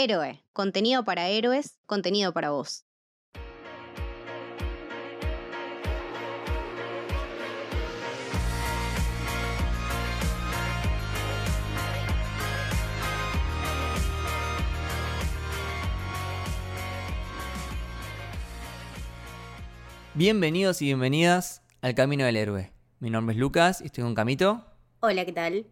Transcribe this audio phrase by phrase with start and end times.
[0.00, 2.84] Héroe, contenido para héroes, contenido para vos.
[20.14, 22.72] Bienvenidos y bienvenidas al Camino del Héroe.
[23.00, 24.64] Mi nombre es Lucas y estoy con Camito.
[25.00, 25.66] Hola, ¿qué tal?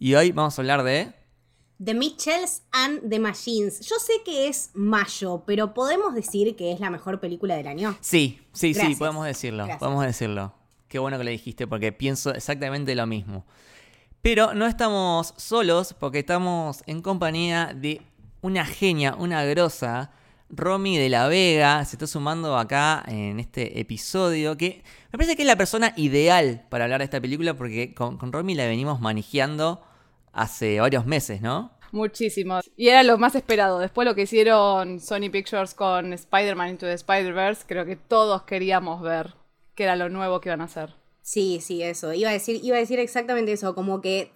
[0.00, 1.21] Y hoy vamos a hablar de...
[1.84, 3.80] The Mitchells and the Machines.
[3.80, 7.96] Yo sé que es mayo, pero ¿podemos decir que es la mejor película del año?
[8.00, 9.64] Sí, sí, sí, podemos decirlo.
[9.64, 9.78] Gracias.
[9.80, 10.54] Podemos decirlo.
[10.88, 13.44] Qué bueno que lo dijiste porque pienso exactamente lo mismo.
[14.20, 18.02] Pero no estamos solos porque estamos en compañía de
[18.40, 20.12] una genia, una grosa,
[20.50, 21.84] Romy de la Vega.
[21.84, 26.64] Se está sumando acá en este episodio que me parece que es la persona ideal
[26.68, 29.82] para hablar de esta película porque con, con Romy la venimos manejando
[30.32, 31.72] hace varios meses, ¿no?
[31.92, 32.60] Muchísimo.
[32.76, 33.78] Y era lo más esperado.
[33.78, 39.02] Después lo que hicieron Sony Pictures con Spider-Man Into the Spider-Verse, creo que todos queríamos
[39.02, 39.34] ver
[39.74, 40.94] que era lo nuevo que iban a hacer.
[41.20, 42.12] Sí, sí, eso.
[42.14, 44.32] Iba a decir, iba a decir exactamente eso, como que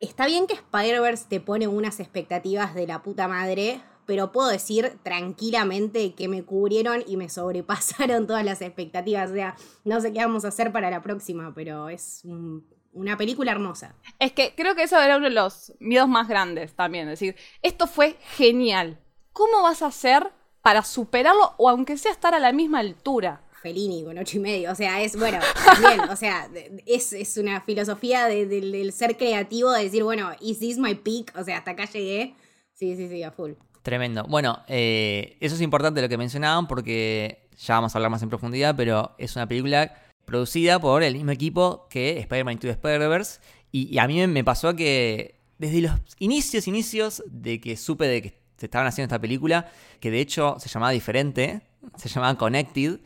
[0.00, 4.98] está bien que Spider-Verse te pone unas expectativas de la puta madre, pero puedo decir
[5.02, 9.30] tranquilamente que me cubrieron y me sobrepasaron todas las expectativas.
[9.30, 12.66] O sea, no sé qué vamos a hacer para la próxima, pero es un-
[12.96, 13.94] una película hermosa.
[14.18, 17.08] Es que creo que eso era uno de los miedos más grandes también.
[17.08, 18.98] Es decir, esto fue genial.
[19.32, 20.26] ¿Cómo vas a hacer
[20.62, 23.42] para superarlo o aunque sea estar a la misma altura?
[23.62, 24.72] Fellini con ocho y medio.
[24.72, 28.92] O sea, es, bueno, también, o sea, de- es, es una filosofía de- del- del
[28.92, 31.32] ser creativo de decir, bueno, is this my peak?
[31.36, 32.34] O sea, hasta acá llegué.
[32.74, 33.52] Sí, sí, sí, a full.
[33.82, 34.24] Tremendo.
[34.28, 38.28] Bueno, eh, eso es importante lo que mencionaban porque ya vamos a hablar más en
[38.28, 39.94] profundidad, pero es una película
[40.26, 43.40] producida por el mismo equipo que Spider-Man Into the Spider-Verse.
[43.72, 48.22] Y, y a mí me pasó que desde los inicios, inicios de que supe de
[48.22, 51.62] que se estaban haciendo esta película, que de hecho se llamaba diferente,
[51.96, 53.00] se llamaba Connected,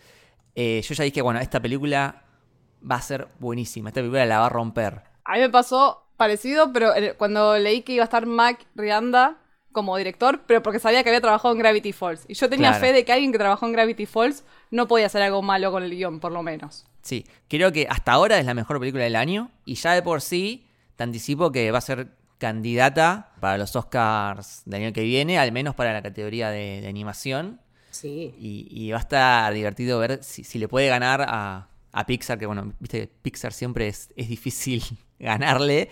[0.55, 2.25] eh, yo ya dije, bueno, esta película
[2.89, 5.03] va a ser buenísima, esta película la va a romper.
[5.25, 9.39] A mí me pasó parecido, pero cuando leí que iba a estar Mac Rianda
[9.73, 12.25] como director, pero porque sabía que había trabajado en Gravity Falls.
[12.29, 12.85] Y yo tenía Claro.
[12.87, 15.83] fe de que alguien que trabajó en Gravity Falls no podía hacer algo malo con
[15.85, 16.87] el guion, por lo menos.
[17.03, 20.21] Sí, creo que hasta ahora es la mejor película del año y ya de por
[20.21, 20.67] sí
[20.97, 25.53] te anticipo que va a ser candidata para los Oscars del año que viene, al
[25.53, 27.61] menos para la categoría de, de animación.
[27.91, 28.35] Sí.
[28.39, 32.39] Y, y va a estar divertido ver si, si le puede ganar a, a Pixar,
[32.39, 34.83] que bueno, viste, Pixar siempre es, es difícil
[35.19, 35.91] ganarle,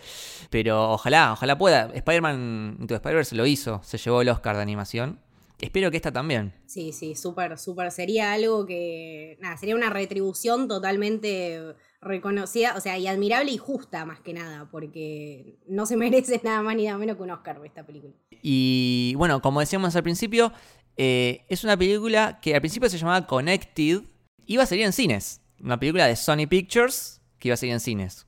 [0.50, 1.90] pero ojalá, ojalá pueda.
[1.94, 5.20] Spider-Man Into Spider-Verse lo hizo, se llevó el Oscar de animación.
[5.60, 6.54] Espero que esta también.
[6.66, 7.90] Sí, sí, súper, súper.
[7.90, 14.04] Sería algo que, nada, sería una retribución totalmente reconocida, o sea, y admirable y justa
[14.04, 17.60] más que nada, porque no se merece nada más ni nada menos que un Oscar
[17.64, 18.14] esta película.
[18.40, 20.52] Y bueno, como decíamos al principio,
[20.96, 24.02] eh, es una película que al principio se llamaba Connected,
[24.46, 25.40] iba a salir en cines.
[25.60, 28.26] Una película de Sony Pictures que iba a salir en cines.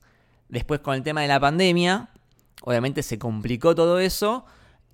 [0.49, 2.09] Después con el tema de la pandemia,
[2.61, 4.45] obviamente se complicó todo eso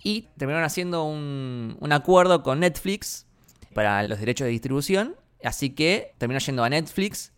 [0.02, 3.26] y terminaron haciendo un, un acuerdo con Netflix
[3.74, 5.16] para los derechos de distribución.
[5.42, 7.32] Así que terminó yendo a Netflix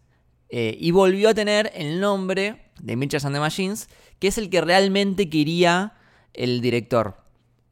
[0.48, 3.88] eh, y volvió a tener el nombre de Mitchell and the Machines,
[4.18, 5.94] que es el que realmente quería
[6.32, 7.19] el director.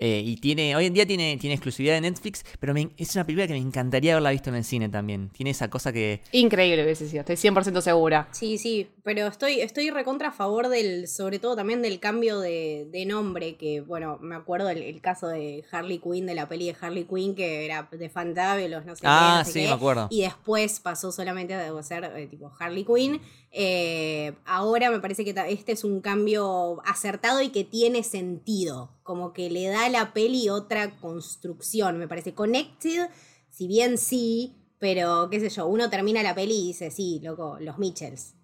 [0.00, 3.24] Eh, y tiene, hoy en día tiene, tiene exclusividad de Netflix, pero me- es una
[3.24, 5.28] película que me encantaría haberla visto en el cine también.
[5.30, 6.20] Tiene esa cosa que.
[6.32, 8.28] Increíble hubiese sido, estoy 100% segura.
[8.32, 12.86] Sí, sí, pero estoy, estoy recontra a favor del, sobre todo también del cambio de,
[12.90, 16.66] de nombre, que bueno, me acuerdo el, el caso de Harley Quinn, de la peli
[16.66, 19.66] de Harley Quinn, que era de Fantabulos, no sé qué, Ah, no sé sí, qué,
[19.66, 20.06] me acuerdo.
[20.10, 23.20] Y después pasó solamente a ser eh, tipo Harley Quinn.
[23.50, 29.32] Eh, ahora me parece que este es un cambio acertado y que tiene sentido, como
[29.32, 32.34] que le da a la peli otra construcción, me parece.
[32.34, 33.08] Connected,
[33.48, 37.56] si bien sí, pero qué sé yo, uno termina la peli y dice, sí, loco,
[37.60, 38.34] los Mitchells.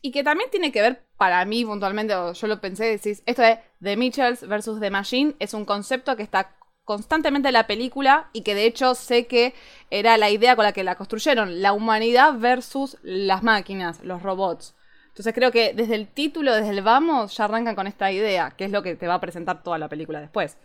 [0.00, 3.42] Y que también tiene que ver, para mí puntualmente, o yo lo pensé, decís, esto
[3.42, 8.28] de The Mitchells versus The Machine es un concepto que está constantemente en la película
[8.32, 9.54] y que de hecho sé que
[9.90, 14.74] era la idea con la que la construyeron, la humanidad versus las máquinas, los robots.
[15.08, 18.64] Entonces creo que desde el título, desde el vamos, ya arrancan con esta idea, que
[18.64, 20.56] es lo que te va a presentar toda la película después.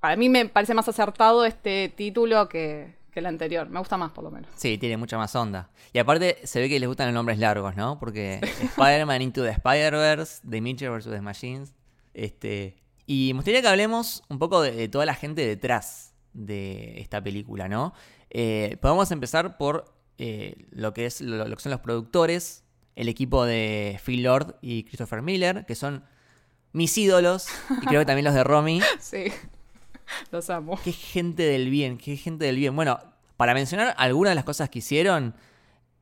[0.00, 3.68] Para mí me parece más acertado este título que, que el anterior.
[3.68, 4.50] Me gusta más, por lo menos.
[4.56, 5.70] Sí, tiene mucha más onda.
[5.92, 7.98] Y aparte se ve que les gustan los nombres largos, ¿no?
[8.00, 11.10] Porque Spider-Man Into the Spider-Verse, The Mitchell vs.
[11.10, 11.74] The Machines.
[12.14, 17.00] Este, y me gustaría que hablemos un poco de, de toda la gente detrás de
[17.00, 17.92] esta película, ¿no?
[18.30, 22.64] Eh, podemos empezar por eh, lo, que es, lo, lo que son los productores,
[22.96, 26.04] el equipo de Phil Lord y Christopher Miller, que son
[26.72, 27.48] mis ídolos,
[27.82, 28.80] y creo que también los de Romy.
[29.00, 29.24] Sí.
[30.30, 30.78] Los amo.
[30.82, 32.76] Qué gente del bien, qué gente del bien.
[32.76, 32.98] Bueno,
[33.36, 35.34] para mencionar algunas de las cosas que hicieron,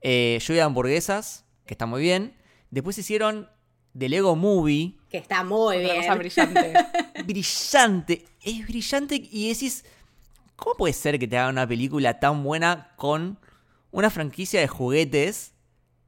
[0.00, 2.34] eh, lluvia de hamburguesas, que está muy bien.
[2.70, 3.48] Después hicieron
[3.98, 5.96] The Lego Movie, Que está muy Otra bien.
[6.02, 6.72] cosa brillante.
[7.26, 8.24] brillante.
[8.42, 9.84] Es brillante y decís,
[10.56, 13.38] ¿cómo puede ser que te hagan una película tan buena con
[13.90, 15.52] una franquicia de juguetes?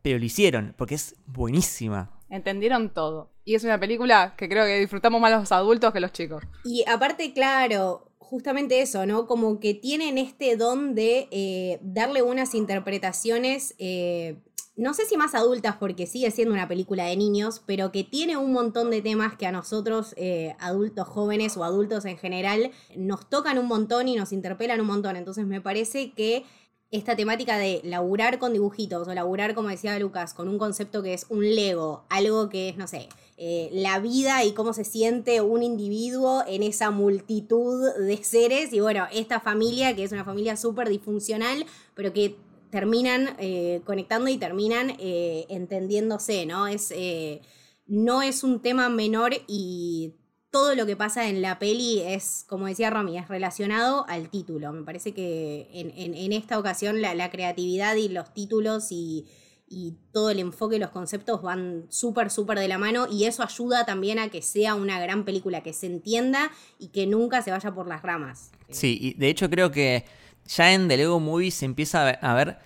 [0.02, 2.10] Pero lo hicieron, porque es buenísima.
[2.28, 3.30] Entendieron todo.
[3.44, 6.42] Y es una película que creo que disfrutamos más los adultos que los chicos.
[6.64, 9.26] Y aparte, claro, justamente eso, ¿no?
[9.26, 14.36] Como que tienen este don de eh, darle unas interpretaciones, eh,
[14.74, 18.36] no sé si más adultas, porque sigue siendo una película de niños, pero que tiene
[18.36, 23.28] un montón de temas que a nosotros, eh, adultos jóvenes o adultos en general, nos
[23.28, 25.16] tocan un montón y nos interpelan un montón.
[25.16, 26.44] Entonces me parece que
[26.90, 31.14] esta temática de laburar con dibujitos o laburar, como decía Lucas, con un concepto que
[31.14, 33.08] es un Lego, algo que es, no sé,
[33.38, 38.72] eh, la vida y cómo se siente un individuo en esa multitud de seres.
[38.72, 41.64] Y bueno, esta familia, que es una familia súper disfuncional,
[41.94, 42.36] pero que
[42.72, 46.66] terminan eh, conectando y terminan eh, entendiéndose, ¿no?
[46.66, 47.42] Es, eh,
[47.86, 50.14] no es un tema menor y
[50.50, 54.72] todo lo que pasa en la peli es, como decía Romy, es relacionado al título.
[54.72, 59.26] Me parece que en, en- en esta ocasión la, la creatividad y los títulos y,
[59.68, 63.42] y todo el enfoque y los conceptos van súper, súper de la mano y eso
[63.42, 67.50] ayuda también a que sea una gran película, que se entienda y que nunca se
[67.50, 68.50] vaya por las ramas.
[68.70, 70.04] Sí, y de hecho creo que
[70.46, 72.58] ya en The Lego Movie se empieza a ver,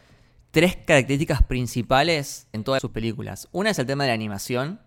[0.50, 3.48] tres características principales en todas sus películas.
[3.52, 4.80] Una es el tema de la animación,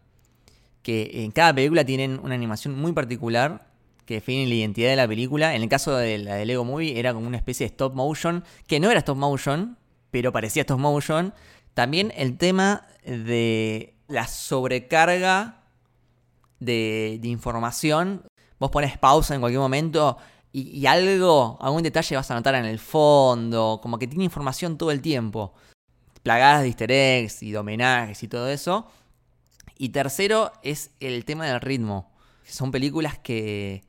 [0.82, 3.70] que en cada película tienen una animación muy particular
[4.06, 5.56] que define la identidad de la película.
[5.56, 8.44] En el caso de la de Lego Movie era como una especie de stop motion,
[8.66, 9.78] que no era stop motion,
[10.10, 11.34] pero parecía stop motion.
[11.76, 15.62] También el tema de la sobrecarga
[16.60, 18.24] de, de información.
[18.60, 20.18] Vos pones pausa en cualquier momento
[20.52, 24.78] y, y algo, algún detalle vas a notar en el fondo, como que tiene información
[24.78, 25.54] todo el tiempo.
[26.24, 28.88] Plagadas de easter eggs y de homenajes y todo eso.
[29.78, 32.12] Y tercero es el tema del ritmo.
[32.44, 33.84] Son películas que,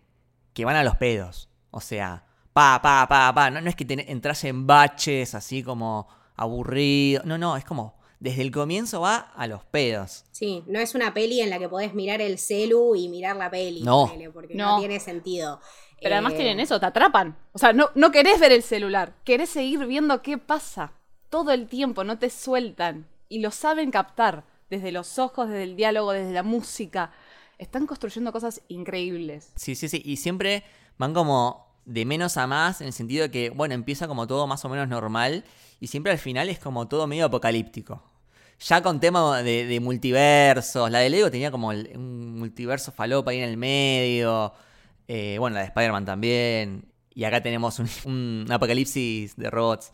[0.53, 1.49] que van a los pedos.
[1.73, 3.51] O sea, pa, pa, pa, pa.
[3.51, 6.07] No, no es que te entras en baches así como
[6.37, 7.23] aburrido.
[7.25, 10.25] No, no, es como desde el comienzo va a los pedos.
[10.31, 13.51] Sí, no es una peli en la que podés mirar el celu y mirar la
[13.51, 14.13] peli, No.
[14.33, 14.73] porque no.
[14.73, 14.79] No.
[14.79, 15.59] tiene sentido.
[16.01, 17.37] Pero además Eh, tienen eso, te atrapan.
[17.53, 20.93] O sea, no, no querés ver el celular, querés seguir viendo qué pasa.
[21.29, 23.07] Todo el tiempo, no te sueltan.
[23.29, 27.13] Y lo saben captar, desde los ojos, desde el diálogo, desde la música.
[27.59, 29.53] Están construyendo cosas increíbles.
[29.57, 30.03] Sí, sí, sí.
[30.05, 30.65] Y siempre
[30.99, 34.47] van como de menos a más en el sentido de que, bueno, empieza como todo
[34.47, 35.45] más o menos normal
[35.81, 38.03] y siempre al final es como todo medio apocalíptico.
[38.61, 43.31] Ya con tema de, de multiversos, la de Lego tenía como el- un multiverso falopa
[43.31, 44.53] ahí en el medio.
[45.13, 46.85] Eh, bueno, la de Spider-Man también.
[47.13, 49.91] Y acá tenemos un, apocalipsis de robots.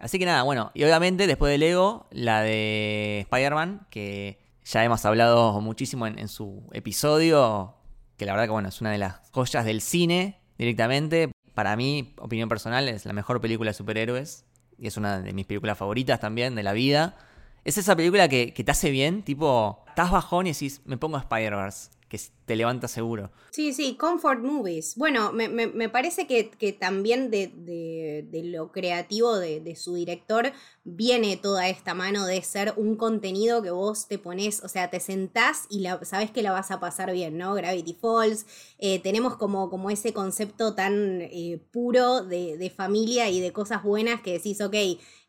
[0.00, 5.04] Así que nada, bueno, y obviamente después de Lego, la de Spider-Man, que ya hemos
[5.04, 7.76] hablado muchísimo en, en su episodio,
[8.16, 11.30] que la verdad que bueno, es una de las joyas del cine directamente.
[11.54, 14.46] Para mí, opinión personal, es la mejor película de superhéroes.
[14.78, 17.16] Y es una de mis películas favoritas también de la vida.
[17.62, 21.18] Es esa película que, que te hace bien, tipo, estás bajón y decís, me pongo
[21.18, 23.30] Spider-Verse, que te levanta seguro.
[23.50, 24.94] Sí, sí, comfort movies.
[24.96, 29.74] Bueno, me, me- me parece que, que también de, de- de lo creativo de, de
[29.76, 30.52] su director
[30.84, 35.00] viene toda esta mano de ser un contenido que vos te pones, o sea, te
[35.00, 37.54] sentás y la, sabes que la vas a pasar bien, ¿no?
[37.54, 38.46] Gravity Falls,
[38.78, 43.82] eh, tenemos como, como ese concepto tan eh, puro de, de familia y de cosas
[43.82, 44.74] buenas que decís, ok,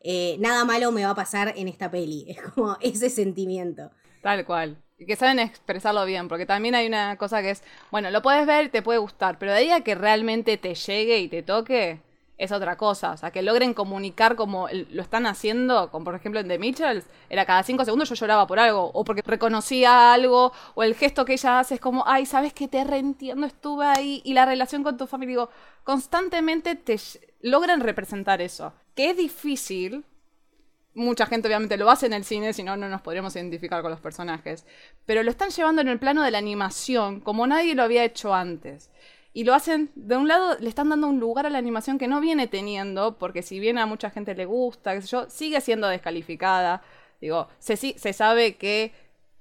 [0.00, 2.26] eh, nada malo me va a pasar en esta peli.
[2.28, 3.90] Es como ese sentimiento.
[4.22, 4.76] Tal cual.
[5.06, 8.68] Que saben expresarlo bien, porque también hay una cosa que es, bueno, lo puedes ver,
[8.70, 12.00] te puede gustar, pero de ahí a que realmente te llegue y te toque,
[12.36, 13.12] es otra cosa.
[13.12, 17.06] O sea, que logren comunicar como lo están haciendo, como por ejemplo en The Mitchells,
[17.30, 21.24] era cada cinco segundos yo lloraba por algo, o porque reconocía algo, o el gesto
[21.24, 24.82] que ella hace es como, ay, sabes que te reentiendo, estuve ahí, y la relación
[24.82, 25.50] con tu familia, digo,
[25.84, 26.98] constantemente te
[27.40, 28.72] logran representar eso.
[28.96, 30.04] Que es difícil,
[30.98, 33.90] mucha gente obviamente lo hace en el cine, si no, no nos podríamos identificar con
[33.90, 34.66] los personajes.
[35.06, 38.34] Pero lo están llevando en el plano de la animación, como nadie lo había hecho
[38.34, 38.90] antes.
[39.32, 42.08] Y lo hacen, de un lado, le están dando un lugar a la animación que
[42.08, 45.60] no viene teniendo, porque si bien a mucha gente le gusta, qué sé yo, sigue
[45.60, 46.82] siendo descalificada.
[47.20, 48.92] Digo, se, se sabe que,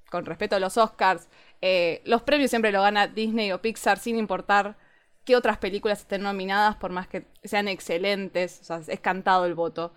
[0.10, 1.28] con respecto a los Oscars,
[1.62, 4.78] eh, los premios siempre lo gana Disney o Pixar sin importar
[5.26, 9.56] qué otras películas estén nominadas, por más que sean excelentes, o sea, es cantado el
[9.56, 9.94] voto.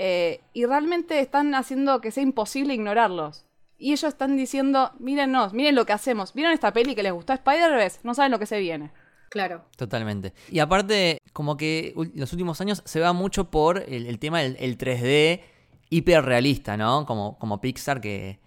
[0.00, 3.44] Eh, y realmente están haciendo que sea imposible ignorarlos.
[3.76, 6.32] Y ellos están diciendo, mírennos, miren lo que hacemos.
[6.34, 8.00] ¿Vieron esta peli que les gustó Spider-Verse?
[8.04, 8.92] No saben lo que se viene.
[9.28, 9.64] Claro.
[9.76, 10.32] Totalmente.
[10.50, 14.56] Y aparte, como que los últimos años se va mucho por el, el tema del
[14.60, 15.42] el 3D
[15.90, 17.04] hiperrealista, ¿no?
[17.04, 18.38] Como, como Pixar que,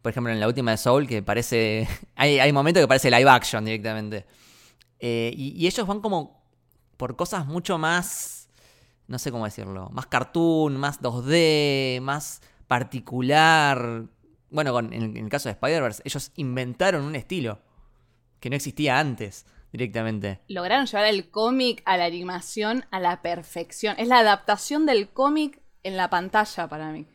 [0.00, 1.86] por ejemplo, en la última de Soul, que parece...
[2.16, 4.24] Hay, hay momentos que parece live action directamente.
[5.00, 6.42] Eh, y, y ellos van como
[6.96, 8.37] por cosas mucho más,
[9.08, 14.04] no sé cómo decirlo, más cartoon, más 2D, más particular.
[14.50, 17.58] Bueno, con- en, el caso de Spider-Verse, ellos inventaron un estilo
[18.38, 20.40] que no existía antes directamente.
[20.48, 23.96] Lograron llevar el cómic a la animación a la perfección.
[23.98, 27.06] Es la adaptación del cómic en la pantalla para mí.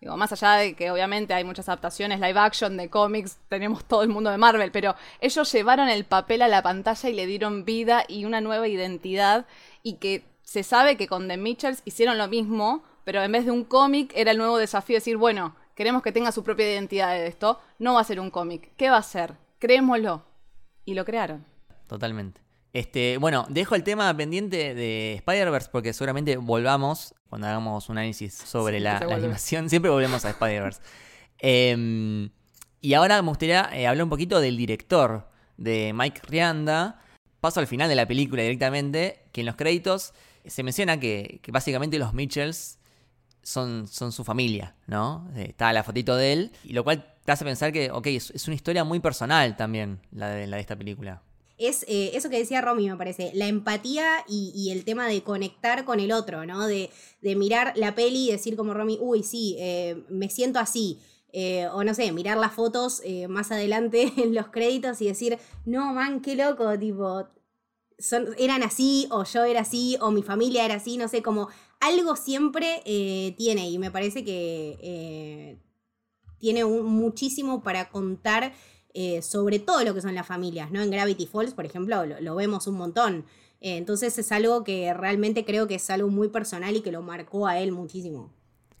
[0.00, 4.02] Digo, más allá de que obviamente hay muchas adaptaciones live action de cómics, tenemos todo
[4.02, 7.64] el mundo de Marvel, pero ellos llevaron el papel a la pantalla y le dieron
[7.64, 9.46] vida y una nueva identidad
[9.84, 13.50] y que se sabe que con The Mitchells hicieron lo mismo, pero en vez de
[13.50, 17.14] un cómic era el nuevo desafío de decir, bueno, queremos que tenga su propia identidad
[17.14, 19.32] de esto, no va a ser un cómic, ¿qué va a ser?
[19.58, 20.26] Creémoslo.
[20.84, 21.46] Y lo crearon.
[21.86, 22.42] Totalmente.
[22.74, 28.34] Este, bueno, dejo el tema pendiente de Spider-Verse porque seguramente volvamos cuando hagamos un análisis
[28.34, 29.68] sobre la, animación.
[29.70, 30.82] Siempre volvemos a Spider-Verse.
[31.38, 32.28] Em,
[32.82, 37.00] y ahora me gustaría eh, hablar un poquito del director de Mike Rianda.
[37.40, 40.12] Paso al final de la película directamente, que en los créditos
[40.46, 42.78] se menciona que, básicamente los Mitchells
[43.42, 45.28] son, su familia, ¿no?
[45.36, 48.46] Eh, Está la fotito de él, y lo cual te hace pensar que, ok, es,
[48.46, 51.22] una historia muy personal también la de, esta película.
[51.58, 55.84] es eh, eso que decía Romy, me parece, la empatía y, el tema de conectar
[55.84, 56.66] con el otro, ¿no?
[56.66, 56.90] De,
[57.22, 60.98] mirar la peli y decir como Romy, uy, sí, eh, me siento así.
[61.72, 66.20] O no sé, mirar las fotos más adelante en los créditos y decir, no, man,
[66.20, 67.26] qué loco, tipo,
[68.38, 71.48] eran así, o yo era así, o mi familia era así, no sé, como
[71.80, 75.58] algo siempre eh, tiene y me parece que eh,
[76.38, 78.52] tiene muchísimo para contar
[78.94, 80.82] eh, sobre todo lo que son las familias, ¿no?
[80.82, 83.24] En Gravity Falls, por ejemplo, lo, vemos un montón.
[83.60, 87.46] Entonces es algo que realmente creo que es algo muy personal y que lo marcó
[87.46, 88.32] a él muchísimo.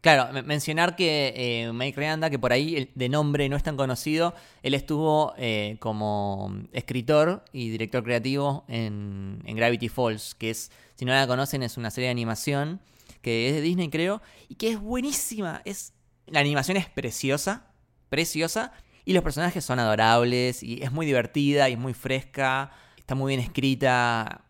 [0.02, 3.76] Claro, men- mencionar que eh, Mike Rianda, que por ahí de nombre no es tan
[3.76, 10.72] conocido, él estuvo eh, como escritor y director creativo en, en Gravity Falls, que es,
[10.96, 12.80] si no la conocen, es una serie de animación
[13.22, 15.62] que es de Disney, creo, y que es buenísima.
[15.64, 15.92] Es,
[16.26, 17.68] la animación es preciosa,
[18.08, 18.72] preciosa,
[19.04, 23.30] y los personajes son adorables, y es muy divertida, y es muy fresca, está muy
[23.36, 24.44] bien escrita.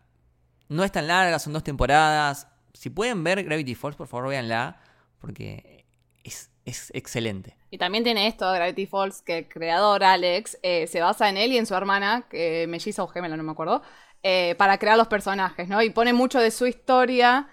[0.67, 2.47] No es tan larga, son dos temporadas.
[2.73, 4.79] Si pueden ver Gravity Falls, por favor, véanla,
[5.23, 5.85] porque
[6.25, 7.55] es, es excelente.
[7.71, 11.53] Y también tiene esto, Gravity Falls, que el creador, Alex, eh, se basa en él
[11.53, 13.81] y en su hermana, que melliza o gemela, no me acuerdo,
[14.21, 15.81] eh, para crear los personajes, ¿no?
[15.81, 17.47] Y pone mucho de su historia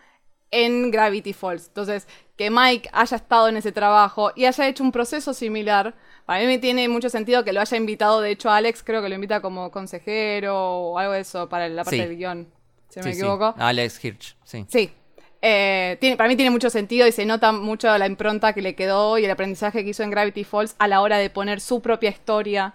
[0.51, 1.69] en Gravity Falls.
[1.69, 5.95] Entonces, que Mike haya estado en ese trabajo y haya hecho un proceso similar,
[6.27, 9.01] para mí me tiene mucho sentido que lo haya invitado, de hecho, a Alex creo
[9.01, 12.03] que lo invita como consejero o algo de eso para la parte Sí.
[12.03, 12.49] del guion,
[12.89, 13.21] si no Sí, me sí.
[13.21, 13.55] equivoco.
[13.59, 14.67] Alex Hirsch, sí.
[14.69, 14.93] Sí.
[15.43, 18.75] Eh, tiene, para mí tiene mucho sentido y se nota mucho la impronta que le
[18.75, 21.81] quedó y el aprendizaje que hizo en Gravity Falls a la hora de poner su
[21.81, 22.75] propia historia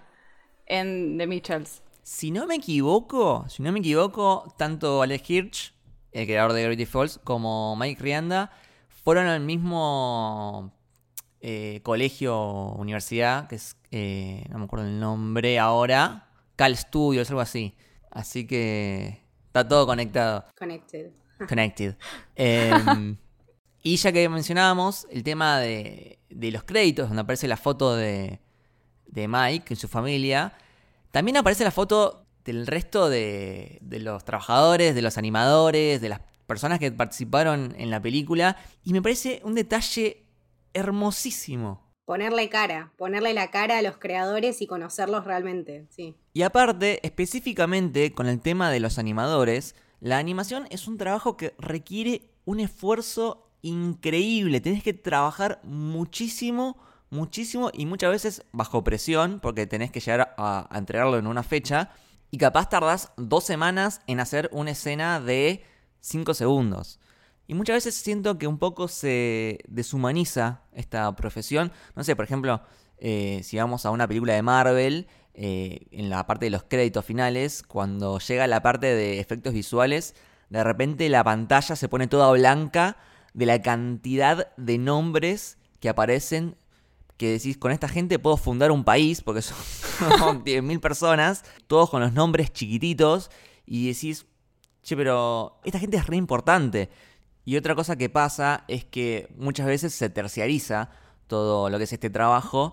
[0.66, 1.82] en The Mitchells.
[2.02, 5.74] Si no me equivoco, si no me equivoco, tanto Alex Hirsch,
[6.12, 8.50] el creador de Gravity Falls, como Mike Rianda
[8.88, 10.72] fueron al mismo
[11.40, 17.40] eh, colegio, universidad, que es, eh, no me acuerdo el nombre ahora, Cal Studios, algo
[17.40, 17.76] así.
[18.10, 20.44] Así que está todo conectado.
[20.58, 21.12] Connected.
[21.48, 21.96] Connected.
[22.34, 23.16] Em,
[23.82, 28.40] y ya que mencionábamos el tema de, de los créditos, donde aparece la foto de,
[29.06, 30.52] de Mike y su familia,
[31.10, 36.20] también aparece la foto del resto de, de los trabajadores, de los animadores, de las
[36.46, 40.24] personas que participaron en la película, y me parece un detalle
[40.74, 41.82] hermosísimo.
[42.04, 46.14] Ponerle cara, ponerle la cara a los creadores y conocerlos realmente, sí.
[46.32, 51.54] Y aparte, específicamente con el tema de los animadores, la animación es un trabajo que
[51.58, 54.60] requiere un esfuerzo increíble.
[54.60, 56.76] Tenés que trabajar muchísimo,
[57.10, 61.90] muchísimo y muchas veces bajo presión, porque tenés que llegar a, entregarlo en una fecha.
[62.30, 65.64] Y capaz tardás dos semanas en hacer una escena de
[66.00, 67.00] 5 segundos.
[67.46, 71.72] Y muchas veces siento que un poco se deshumaniza esta profesión.
[71.94, 72.60] No sé, por ejemplo,
[72.98, 75.06] eh, si vamos a una película de Marvel,
[75.38, 80.14] eh, en la parte de los créditos finales, cuando llega la parte de efectos visuales,
[80.48, 82.96] de repente la pantalla se pone toda blanca
[83.34, 86.56] de la cantidad de nombres que aparecen.
[87.18, 89.56] Que decís, con esta gente puedo fundar un país, porque son
[90.44, 93.30] 10.000 personas, todos con los nombres chiquititos,
[93.66, 94.24] y decís,
[94.82, 96.88] che, pero esta gente es re importante.
[97.44, 100.88] Y otra cosa que pasa es que muchas veces se terciariza
[101.26, 102.72] todo lo que es este trabajo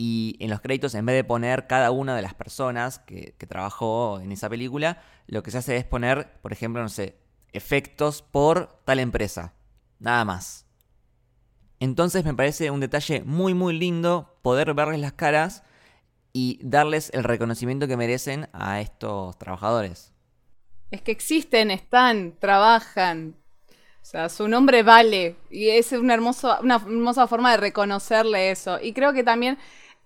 [0.00, 4.20] y en los créditos, en vez de poner cada una de las personas que, trabajó
[4.20, 7.18] en esa película, lo que se hace es poner, por ejemplo, no sé,
[7.52, 9.54] efectos por tal empresa.
[9.98, 10.66] Nada más.
[11.80, 15.64] Entonces me parece un detalle muy muy lindo poder verles las caras
[16.32, 20.12] y darles el reconocimiento que merecen a estos trabajadores.
[20.92, 23.34] Es que existen, están, trabajan.
[24.00, 25.34] O sea, su nombre vale.
[25.50, 28.78] Y es una, hermoso, una hermosa forma de reconocerle eso.
[28.80, 29.58] Y creo que también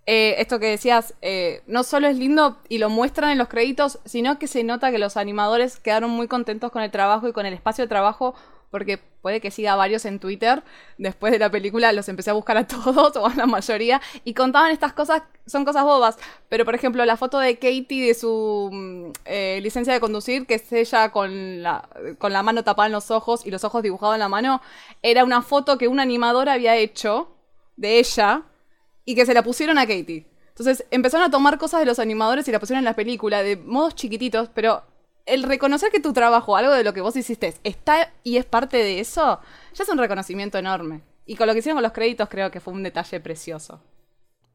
[0.06, 4.00] eh, esto que decías, eh, no solo es lindo y lo muestran en los créditos,
[4.04, 7.46] sino que se nota que los animadores quedaron muy contentos con el trabajo y con
[7.46, 8.34] el espacio de trabajo
[8.72, 10.64] porque puede que siga varios en Twitter.
[10.96, 14.34] Después de la película los empecé a buscar a todos, o a la mayoría, y
[14.34, 16.16] contaban estas cosas, son cosas bobas.
[16.48, 20.54] Pero, por ejemplo, la foto de Katie de su mm, eh, licencia de conducir, que
[20.54, 21.86] es ella con la,
[22.18, 24.62] con la mano tapada en los ojos y los ojos dibujados en la mano,
[25.02, 27.28] era una foto que un animador había hecho
[27.76, 28.42] de ella
[29.04, 30.26] y que se la pusieron a Katie.
[30.48, 33.56] Entonces empezaron a tomar cosas de los animadores y la pusieron en la película de
[33.56, 34.82] modos chiquititos, pero
[35.26, 38.76] el reconocer que tu trabajo, algo de lo que vos hiciste, está y es parte
[38.76, 39.40] de eso,
[39.74, 41.00] ya es un reconocimiento enorme.
[41.24, 43.80] Y con lo que hicieron con los créditos creo que fue un detalle precioso.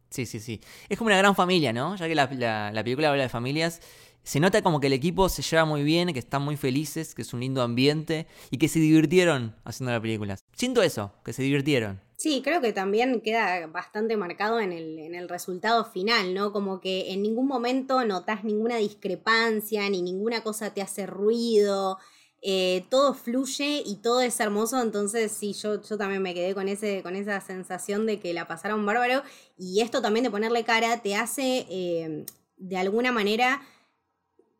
[0.09, 0.61] Sí, sí, sí.
[0.89, 1.95] Es como una gran familia, ¿no?
[1.95, 2.27] Ya que la,
[2.71, 3.81] la, película habla de familias,
[4.23, 7.21] se nota como que el equipo se lleva muy bien, que están muy felices, que
[7.21, 10.37] es un lindo ambiente y que se divirtieron haciendo la película.
[10.53, 12.01] Siento eso, que se divirtieron.
[12.19, 16.51] Sí, creo que también queda bastante marcado en el, en el resultado final, ¿no?
[16.51, 21.99] Como que en ningún momento notas ninguna discrepancia, ni ninguna cosa te hace ruido.
[22.41, 26.67] Eh, todo fluye y todo es hermoso, entonces sí, yo, yo también me quedé con,
[26.67, 29.21] ese, con esa sensación de que la pasaron bárbaro
[29.57, 32.25] y esto también de ponerle cara te hace eh,
[32.57, 33.61] de alguna manera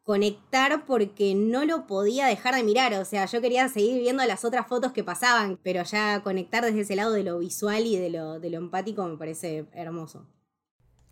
[0.08, 2.94] conectar porque no lo podía dejar de mirar.
[2.94, 6.80] O sea, yo quería seguir viendo las otras fotos que pasaban, pero ya conectar desde
[6.80, 10.26] ese lado de lo visual y de lo, de lo empático me parece hermoso.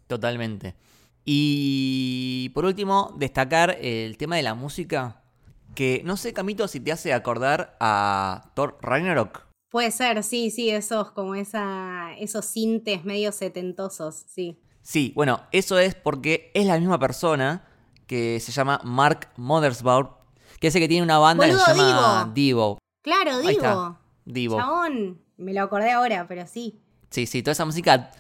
[0.07, 0.75] Totalmente.
[1.25, 5.21] Y por último, destacar el tema de la música.
[5.75, 9.41] Que no sé, Camito, si te hace acordar a Thor Ragnarok.
[9.71, 14.57] Puede ser, sí, sí, esos como esa, esos sintes medio setentosos, sí.
[14.81, 17.74] Sí, bueno, eso es porque es la misma persona
[18.07, 20.17] que se llama Mark Mothersbaugh,
[20.59, 22.77] que es el que tiene una banda que se llama Divo.
[23.01, 23.97] Claro, Divo.
[24.25, 24.57] Divo.
[24.57, 26.79] Chabón, me lo acordé ahora, pero sí.
[27.09, 28.11] Sí, sí, toda esa música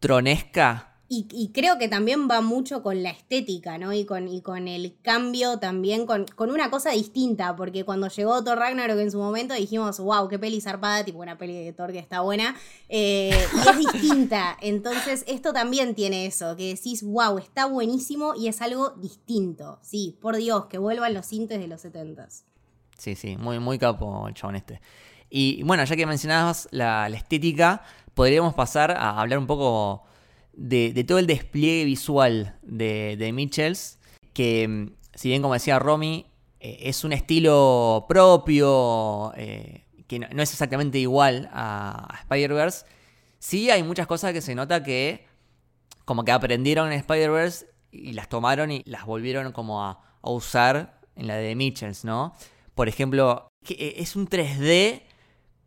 [0.00, 3.94] tronesca y, creo que también va mucho con la estética, ¿no?
[3.94, 8.44] Y con, y con el cambio también, con, con, una cosa distinta, porque cuando llegó
[8.44, 11.92] Thor Ragnarok en su momento dijimos, wow, qué peli zarpada, tipo una peli de Thor
[11.92, 12.54] que está buena,
[12.90, 14.58] eh, y es distinta.
[14.60, 19.78] Entonces, esto también tiene eso, que decís, wow, está buenísimo y es algo distinto.
[19.80, 22.28] Sí, por Dios, que vuelvan los sintes de los 70
[22.98, 24.82] Sí, sí, muy, muy capo el chabón este.
[25.30, 30.07] Y bueno, ya que mencionabas la, la estética, podríamos pasar a hablar un poco
[30.58, 33.98] de, todo el despliegue visual de, de Mitchells,
[34.34, 36.26] que mm, si bien como decía Romy,
[36.60, 42.84] eh, es un estilo propio, eh, que no, es exactamente igual a, Spider-Verse,
[43.38, 45.26] sí hay muchas cosas que se nota que
[46.04, 51.00] como que aprendieron en Spider-Verse y las tomaron y las volvieron como a, a usar
[51.14, 52.34] en la de Mitchells, ¿no?
[52.74, 55.02] Por ejemplo, que eh, es un 3D,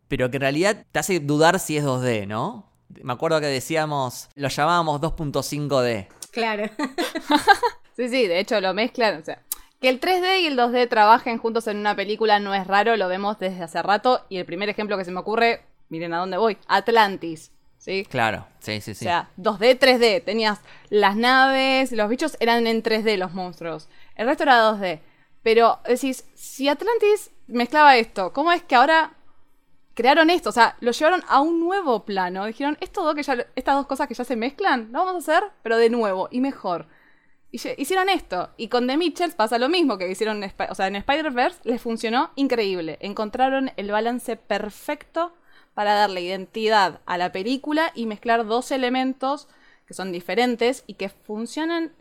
[0.08, 2.71] pero que en realidad te hace dudar si es 2D, ¿no?
[3.02, 6.08] Me acuerdo que decíamos, lo llamábamos 2.5D.
[6.30, 6.70] Claro.
[7.96, 9.20] sí, sí, de hecho lo mezclan.
[9.20, 9.42] O sea,
[9.80, 13.08] que el 3D y el 2D trabajen juntos en una película no es raro, lo
[13.08, 14.24] vemos desde hace rato.
[14.28, 17.50] Y el primer ejemplo que se me ocurre, miren a dónde voy, Atlantis.
[17.78, 18.06] ¿Sí?
[18.08, 19.04] Claro, sí, sí, sí.
[19.04, 20.24] O sea, 2D, 3D.
[20.24, 23.88] Tenías las naves, los bichos eran en 3D los monstruos.
[24.14, 25.00] El resto era 2D.
[25.42, 29.14] Pero decís, si Atlantis mezclaba esto, ¿cómo es que ahora
[29.94, 32.46] crearon esto, o sea, lo llevaron a un nuevo plano.
[32.46, 35.50] Dijeron, Esto que ya, estas dos cosas que ya se mezclan, lo vamos a hacer,
[35.62, 36.86] pero de nuevo y mejor.
[37.50, 38.50] Y hicieron esto.
[38.56, 42.30] Y con The Mitchells pasa lo mismo que hicieron, o sea, en Spider-Verse les funcionó
[42.34, 42.96] increíble.
[43.00, 45.34] Encontraron el balance perfecto
[45.74, 49.48] para darle identidad a la película y mezclar dos elementos
[49.86, 51.92] que son diferentes y que funcionan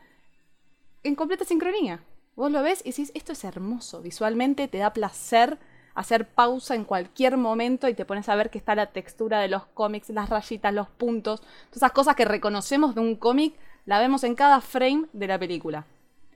[1.03, 2.03] en completa sincronía.
[2.35, 5.59] Vos lo ves y decís, esto es hermoso, visualmente te da placer
[5.93, 9.47] hacer pausa en cualquier momento y te pones a ver que está la textura de
[9.47, 13.99] los cómics, las rayitas, los puntos, todas esas cosas que reconocemos de un cómic, la
[13.99, 15.85] vemos en cada frame de la película.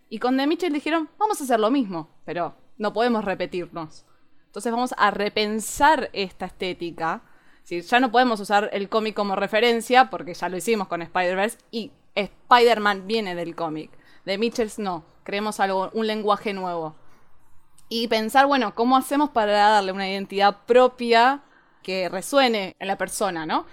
[0.09, 4.05] Y con The Mitchell dijeron, vamos a hacer lo mismo, pero no podemos repetirnos.
[4.47, 7.21] Entonces vamos a repensar esta estética.
[7.67, 11.91] Ya no podemos usar el cómic como referencia, porque ya lo hicimos con Spider-Verse, y
[12.13, 13.91] Spider-Man viene del cómic.
[14.25, 16.95] The Mitchells no, creemos algo, un lenguaje nuevo
[17.89, 21.41] y pensar, bueno, ¿cómo hacemos para darle una identidad propia
[21.83, 23.65] que resuene en la persona, ¿no?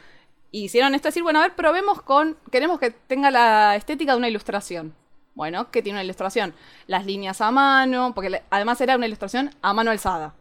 [0.50, 4.18] Y hicieron esto, decir, bueno, a ver, probemos con, queremos que tenga la estética de
[4.18, 4.94] una ilustración.
[5.34, 6.54] Bueno, ¿qué tiene una ilustración?
[6.86, 10.34] Las líneas a mano, porque además era una ilustración a mano alzada,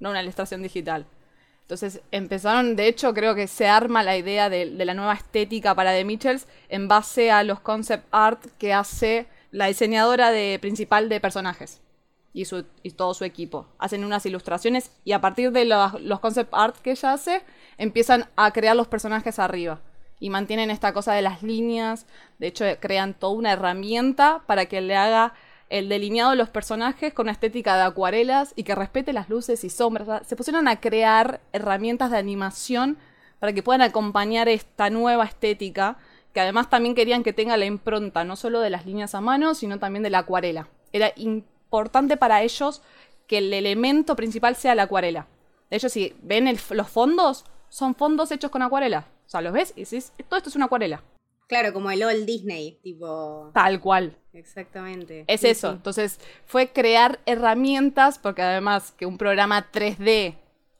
[0.00, 1.04] no una ilustración digital.
[1.62, 5.92] Entonces empezaron, de hecho creo que se arma la idea de, la nueva estética para
[5.92, 11.20] The Mitchells en base a los concept art que hace la diseñadora de, principal de
[11.20, 11.82] personajes
[12.38, 13.66] y, su, y todo su equipo.
[13.78, 17.42] Hacen unas ilustraciones y a partir de los, concept art que ella hace,
[17.78, 19.80] empiezan a crear los personajes arriba.
[20.20, 22.06] Y mantienen esta cosa de las líneas.
[22.38, 25.34] De hecho, crean toda una herramienta para que le haga
[25.68, 29.64] el delineado de los personajes con una estética de acuarelas y que respete las luces
[29.64, 30.24] y sombras.
[30.24, 32.98] Se pusieron a crear herramientas de animación
[33.40, 35.98] para que puedan acompañar esta nueva estética,
[36.32, 39.56] que además también querían que tenga la impronta no solo de las líneas a mano,
[39.56, 40.68] sino también de la acuarela.
[40.92, 41.12] Era
[41.68, 42.82] importante para ellos
[43.26, 45.26] que el elemento principal sea la acuarela.
[45.70, 49.06] De hecho, si ven los fondos, son fondos hechos con acuarela.
[49.26, 51.02] O sea, los ves y dices, todo esto es una acuarela.
[51.46, 53.50] Claro, como el Old Disney, tipo.
[53.52, 54.16] Tal cual.
[54.32, 55.24] Exactamente.
[55.26, 55.70] Es eso.
[55.72, 60.36] Entonces, fue crear herramientas, porque además que un programa 3D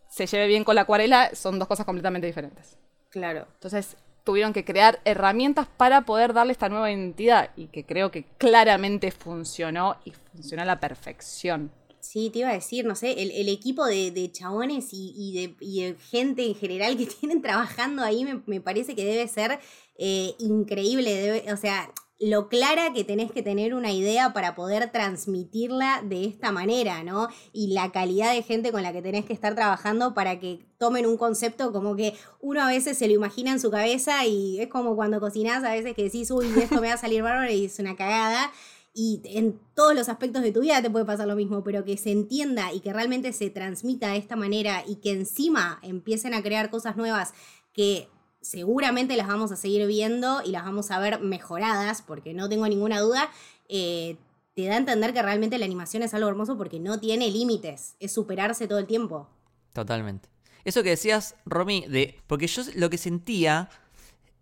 [0.08, 2.78] se lleve bien con la acuarela, son dos cosas completamente diferentes.
[3.10, 3.46] Claro.
[3.54, 3.96] Entonces,
[4.28, 9.10] tuvieron que crear herramientas para poder darle esta nueva identidad y que creo que claramente
[9.10, 11.70] funcionó y funcionó a la perfección.
[11.98, 16.54] Sí, te iba a decir, no sé, el, equipo de, chabones y, de, gente en
[16.54, 19.60] general que tienen trabajando ahí me, parece que debe ser
[19.96, 21.50] eh, increíble.
[21.50, 26.50] o sea, lo clara que tenés que tener una idea para poder transmitirla de esta
[26.50, 27.28] manera, ¿no?
[27.52, 31.06] Y la calidad de gente con la que tenés que estar trabajando para que tomen
[31.06, 34.68] un concepto como que uno a veces se lo imagina en su cabeza y es
[34.68, 37.66] como cuando cocinás a veces que decís, uy, esto me va a salir bárbaro y
[37.66, 38.50] es una cagada
[38.94, 41.96] y en todos los aspectos de tu vida te puede pasar lo mismo, pero que
[41.96, 46.42] se entienda y que realmente se transmita de esta manera y que encima empiecen a
[46.42, 47.32] crear cosas nuevas
[47.72, 48.08] que
[48.40, 52.68] seguramente las vamos a seguir viendo y las vamos a ver mejoradas, porque no tengo
[52.68, 53.30] ninguna duda,
[53.68, 54.16] eh,
[54.54, 57.94] te da a entender que realmente la animación es algo hermoso porque no tiene límites,
[58.00, 59.28] es superarse todo el tiempo.
[59.72, 60.28] Totalmente.
[60.64, 63.70] Eso que decías, Romy, de, porque yo lo que sentía,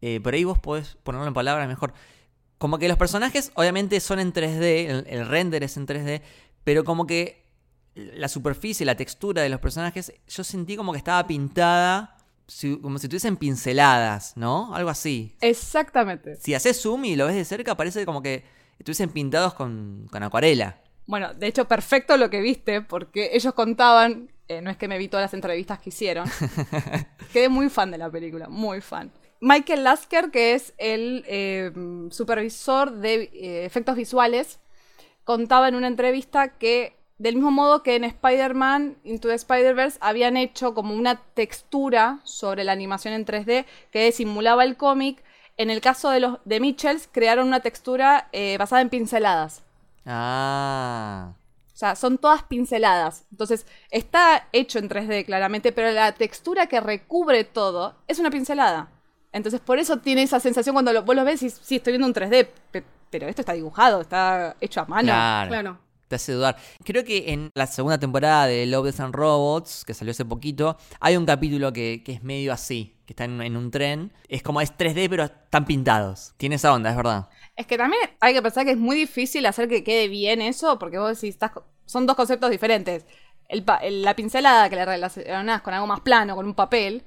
[0.01, 1.93] eh, por ahí vos podés ponerlo en palabras mejor,
[2.59, 6.23] como que los personajes obviamente son en 3D, el, render es en 3D,
[6.65, 7.45] pero como que
[7.95, 12.16] la superficie, la textura de los personajes, yo sentí como que estaba pintada,
[12.81, 14.75] como si tuviesen pinceladas, ¿no?
[14.75, 15.37] Algo así.
[15.41, 16.37] Exactamente.
[16.37, 18.45] Si haces zoom y lo ves de cerca, parece como que
[18.79, 20.81] estuviesen pintados con, acuarela.
[21.07, 24.99] Bueno, de hecho, perfecto lo que viste, porque ellos contaban, eh, no es que me
[24.99, 26.29] vi todas las entrevistas que hicieron,
[27.33, 29.13] quedé muy fan de la película, muy fan.
[29.41, 31.71] Michael Lasker, que es el eh,
[32.11, 34.59] supervisor de eh, efectos visuales,
[35.25, 40.37] contaba en una entrevista que del mismo modo que en Spider-Man Into the Spider-Verse habían
[40.37, 45.23] hecho como una textura sobre la animación en 3D que simulaba el cómic,
[45.57, 49.63] en el caso de los de Mitchells crearon una textura eh, basada en pinceladas.
[50.05, 51.33] Ah.
[51.75, 53.25] O sea, son todas pinceladas.
[53.31, 58.89] Entonces, está hecho en 3D claramente, pero la textura que recubre todo es una pincelada.
[59.33, 62.07] Entonces, por eso tiene esa sensación cuando lo, vos lo ves y sí, estoy viendo
[62.07, 62.49] un 3D,
[63.11, 65.09] pero esto está dibujado, está hecho a mano.
[65.09, 65.79] Claro.
[66.09, 66.57] Te hace dudar.
[66.85, 71.17] Creo que en la segunda temporada de Love, and Robots, que salió hace poquito, hay
[71.17, 74.13] un capítulo que, es medio así, que está en, un tren.
[74.29, 76.35] Es como es 3D, pero están pintados.
[76.37, 77.29] Tiene esa onda, es verdad.
[77.57, 80.79] Es que también hay que pensar que es muy difícil hacer que quede bien eso,
[80.79, 81.51] porque vos decís, estás,
[81.87, 83.05] son dos conceptos diferentes.
[83.49, 87.03] la pincelada que le relacionás con algo más plano, con un papel,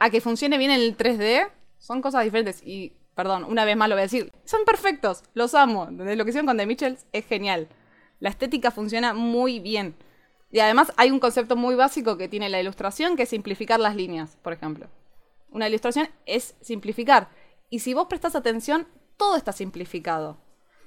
[0.00, 2.62] a que funcione bien en el 3D, son cosas diferentes.
[2.64, 5.86] Y, perdón, una vez más lo voy a decir, son perfectos, los amo.
[5.90, 7.68] Desde lo que hicieron con The Mitchells es genial.
[8.24, 9.94] La estética funciona muy bien.
[10.50, 13.96] Y además hay un concepto muy básico que tiene la ilustración, que es simplificar las
[13.96, 14.88] líneas, por ejemplo.
[15.50, 17.28] Una ilustración es simplificar.
[17.68, 20.38] Y si vos prestas atención, todo está simplificado.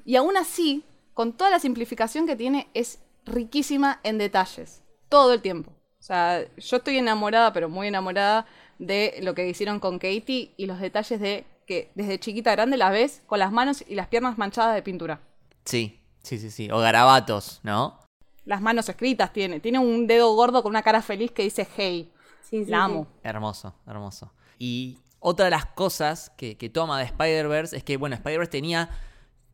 [0.04, 4.82] Y aún así, con toda la simplificación que tiene, es riquísima en detalles.
[5.08, 5.70] Todo el tiempo.
[6.00, 8.48] O sea, yo estoy enamorada, pero muy enamorada
[8.80, 12.90] de lo que hicieron con Katie y los detalles de que desde chiquita grande la
[12.90, 15.22] ves con las manos y las piernas manchadas de pintura.
[15.66, 16.70] Sí, sí, sí, sí.
[16.72, 18.00] O garabatos, ¿no?
[18.46, 19.60] Las manos escritas tiene.
[19.60, 22.12] Tiene un dedo gordo con una cara feliz que dice hey.
[22.42, 23.08] Sí, la amo.
[23.24, 24.32] Hermoso, hermoso.
[24.58, 28.90] Y otra de las cosas que, toma de Spider-Verse es que, bueno, Spider-Verse tenía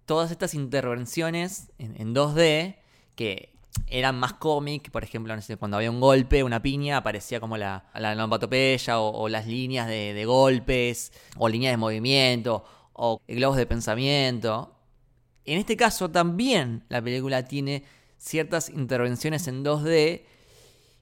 [0.06, 2.76] todas estas intervenciones en, en 2D
[3.16, 3.54] que
[3.88, 9.00] eran más cómic, por ejemplo, cuando había un golpe, una piña, aparecía como la, la
[9.00, 14.76] o, las líneas de, golpes, o líneas de movimiento, o globos de pensamiento.
[15.46, 17.84] En este caso también la película tiene
[18.18, 20.24] ciertas intervenciones en 2D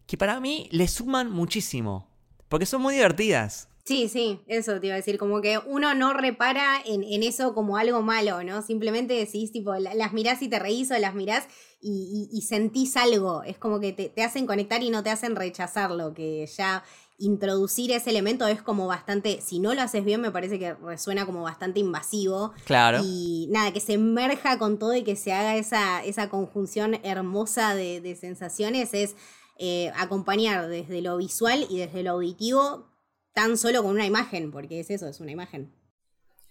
[0.08, 2.08] que para mí le suman muchísimo,
[2.50, 3.70] porque son muy divertidas.
[3.84, 7.78] Sí, sí, eso te iba a decir, como que uno no repara en, eso como
[7.78, 8.62] algo malo, ¿no?
[8.62, 11.48] Simplemente decís, tipo, la- las mirás y te reís o las mirás
[11.82, 13.42] y, sentís algo.
[13.44, 16.84] Es como que te, te hacen conectar y no te hacen rechazarlo, que ya
[17.22, 21.26] introducir ese elemento es como bastante, si no lo haces bien, me parece que resuena
[21.26, 22.54] como bastante invasivo.
[22.66, 23.00] Claro.
[23.04, 27.76] Y nada, que se emerja con todo y que se haga esa, esa conjunción hermosa
[27.76, 29.16] de, de sensaciones es
[29.64, 32.90] eh, acompañar desde lo visual y desde lo auditivo
[33.34, 35.72] tan solo con una imagen, porque es eso, es una imagen.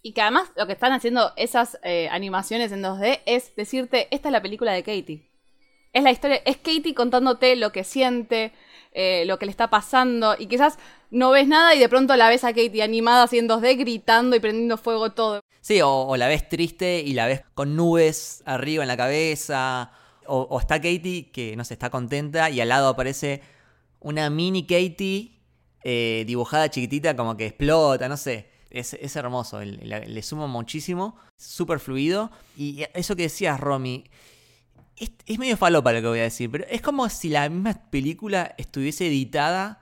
[0.00, 4.28] Y que además lo que están haciendo esas eh, animaciones en 2D es decirte, esta
[4.28, 5.28] es la película de Katie.
[5.92, 8.52] Es la historia, es Katie contándote lo que siente,
[8.92, 10.78] eh, lo que le está pasando, y quizás
[11.10, 14.36] no ves nada y de pronto la ves a Katie animada así en 2D gritando
[14.36, 15.40] y prendiendo fuego todo.
[15.60, 19.92] Sí, o, la ves triste y la ves con nubes arriba en la cabeza.
[20.26, 23.42] O, está Katie que no sé, está contenta y al lado aparece
[24.00, 25.40] una mini Katie
[25.82, 28.50] eh, dibujada chiquitita como que explota, no sé.
[28.70, 32.30] Es, es hermoso, le, le suma muchísimo, súper fluido.
[32.56, 34.04] Y eso que decías, Romy,
[35.00, 37.74] es, es medio falopa lo que voy a decir, pero es como si la misma
[37.90, 39.80] película estuviese editada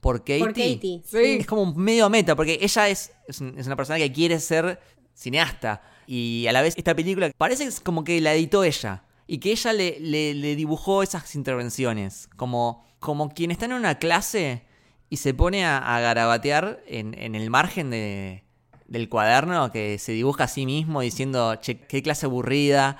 [0.00, 0.38] por Katie.
[0.40, 1.02] Por Katie.
[1.04, 1.38] Sí.
[1.40, 4.38] Es como un medio meta, porque ella es, es, un- es una persona que quiere
[4.40, 4.80] ser
[5.14, 5.82] cineasta.
[6.06, 9.04] Y a la vez esta película parece que es como que la editó ella.
[9.26, 12.28] Y que ella le, le- le dibujó esas intervenciones.
[12.36, 14.62] Como, como quien está en una clase
[15.08, 18.44] y se pone a, a garabatear en, en el margen de,
[18.86, 22.98] del cuaderno que se dibuja a sí mismo diciendo, che, qué clase aburrida.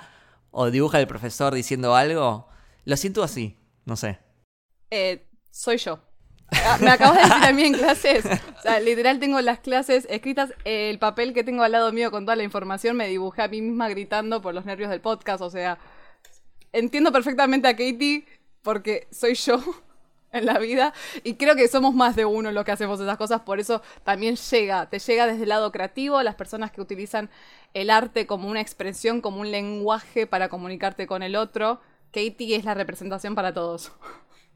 [0.57, 2.47] O dibuja el profesor diciendo algo.
[2.85, 4.19] Lo siento así, no sé.
[4.89, 5.99] Eh, soy yo.
[6.49, 8.23] Ah, Me acabas de decir a mí en clases.
[8.25, 10.53] O sea, literal tengo las clases escritas.
[10.63, 13.61] El papel que tengo al lado mío con toda la información me dibujé a mí
[13.61, 15.41] misma gritando por los nervios del podcast.
[15.41, 15.77] O sea,
[16.71, 18.25] entiendo perfectamente a Katie
[18.61, 19.59] porque soy yo
[20.31, 23.41] en la vida y creo que somos más de uno los que hacemos esas cosas.
[23.41, 27.29] Por eso también llega, te llega desde el lado creativo, las personas que utilizan
[27.73, 31.79] el arte como una expresión, como un lenguaje para comunicarte con el otro.
[32.11, 33.91] Katie es la representación para todos.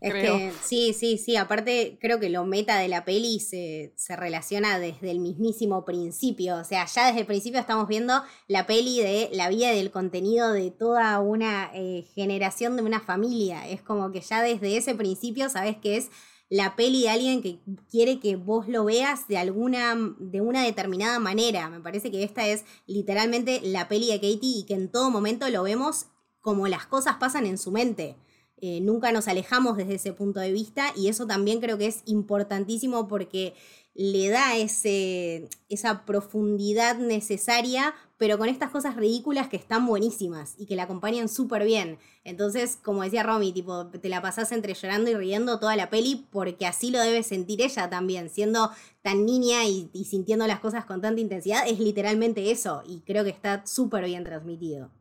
[0.01, 0.37] Es creo.
[0.37, 1.35] que sí, sí, sí.
[1.35, 6.55] Aparte, creo que lo meta de la peli se, se relaciona desde el mismísimo principio.
[6.57, 9.91] O sea, ya desde el principio estamos viendo la peli de la vida y del
[9.91, 13.67] contenido de toda una eh, generación de una familia.
[13.67, 16.09] Es como que ya desde ese principio sabes que es
[16.49, 17.59] la peli de alguien que
[17.91, 21.69] quiere que vos lo veas de alguna, de una determinada manera.
[21.69, 25.47] Me parece que esta es literalmente la peli de Katie y que en todo momento
[25.49, 26.07] lo vemos
[26.41, 28.15] como las cosas pasan en su mente.
[28.61, 32.01] Eh, nunca nos alejamos desde ese punto de vista y eso también creo que es
[32.05, 33.53] importantísimo porque
[33.95, 40.65] le da ese, esa profundidad necesaria, pero con estas cosas ridículas que están buenísimas y
[40.65, 41.99] que la acompañan súper bien.
[42.23, 46.27] Entonces, como decía Romy, tipo, te la pasás entre llorando y riendo toda la peli
[46.29, 50.85] porque así lo debe sentir ella también, siendo tan niña y, y sintiendo las cosas
[50.85, 54.91] con tanta intensidad, es literalmente eso y creo que está súper bien transmitido.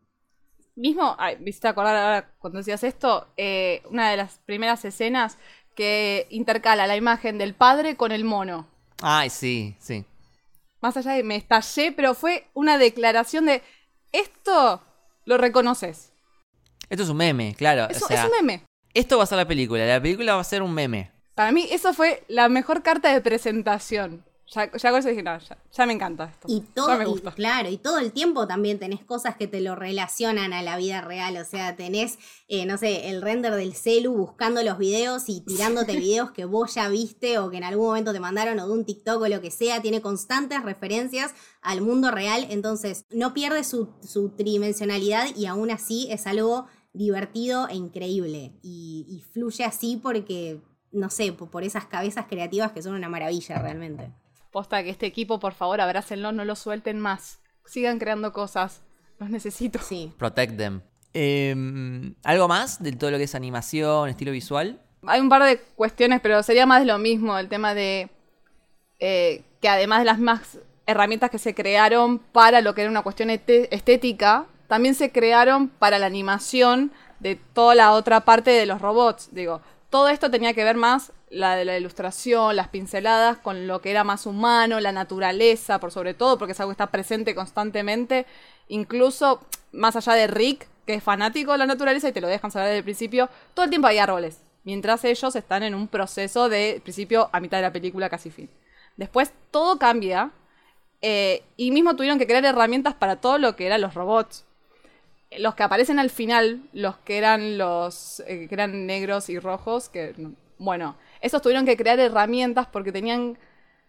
[0.78, 5.36] Mismo, ay, me hiciste acordar ahora cuando decías esto, eh, una de las primeras escenas
[5.74, 8.68] que intercala la imagen del padre con el mono.
[9.02, 10.04] Ay, sí, sí.
[10.80, 13.60] Más allá de me estallé, pero fue una declaración de
[14.12, 14.80] esto
[15.24, 16.12] lo reconoces.
[16.88, 17.88] Esto es un meme, claro.
[17.90, 18.62] Eso o sea, es un meme.
[18.94, 19.84] Esto va a ser la película.
[19.84, 21.10] La película va a ser un meme.
[21.34, 24.24] Para mí, eso fue la mejor carta de presentación.
[24.54, 26.48] Ya, ya con eso dije, no, ya, ya me encanta esto.
[26.48, 29.74] Y ya todo, y claro, y todo el tiempo también tenés cosas que te lo
[29.76, 31.36] relacionan a la vida real.
[31.36, 35.96] O sea, tenés, eh, no sé, el render del celu buscando los videos y tirándote
[36.00, 38.86] videos que vos ya viste o que en algún momento te mandaron o de un
[38.86, 39.82] TikTok o lo que sea.
[39.82, 42.46] Tiene constantes referencias al mundo real.
[42.48, 48.52] Entonces, no pierde su, su tridimensionalidad y aún así es algo divertido e increíble.
[48.62, 53.10] Y, y fluye así porque, no sé, po- por esas cabezas creativas que son una
[53.10, 54.10] maravilla realmente.
[54.58, 57.38] Posta que este equipo, por favor, abrácenlo, no lo suelten más.
[57.64, 58.82] Sigan creando cosas.
[59.20, 59.78] Los necesito.
[59.78, 60.12] Sí.
[60.18, 60.80] Protect them.
[61.14, 61.54] Eh,
[62.24, 64.82] ¿Algo más de todo lo que es animación, estilo visual?
[65.06, 67.38] Hay un par de cuestiones, pero sería más de lo mismo.
[67.38, 68.10] El tema de
[68.98, 73.02] eh, que además de las más herramientas que se crearon para lo que era una
[73.02, 76.90] cuestión estética, también se crearon para la animación
[77.20, 79.28] de toda la otra parte de los robots.
[79.30, 79.60] Digo,
[79.90, 83.90] todo esto tenía que ver más la de la ilustración, las pinceladas, con lo que
[83.90, 88.26] era más humano, la naturaleza, por sobre todo, porque es algo que está presente constantemente.
[88.68, 89.40] Incluso
[89.72, 92.68] más allá de Rick, que es fanático de la naturaleza y te lo dejan saber
[92.68, 94.40] desde el principio, todo el tiempo hay árboles.
[94.64, 98.50] Mientras ellos están en un proceso de principio a mitad de la película, casi fin.
[98.96, 100.30] Después todo cambia.
[101.02, 104.44] eh, y mismo tuvieron que crear herramientas para todo lo que eran los robots.
[105.36, 109.88] Los que aparecen al final, los que eran los eh, que eran negros y rojos,
[109.88, 113.38] que no- bueno, esos tuvieron que crear herramientas porque tenían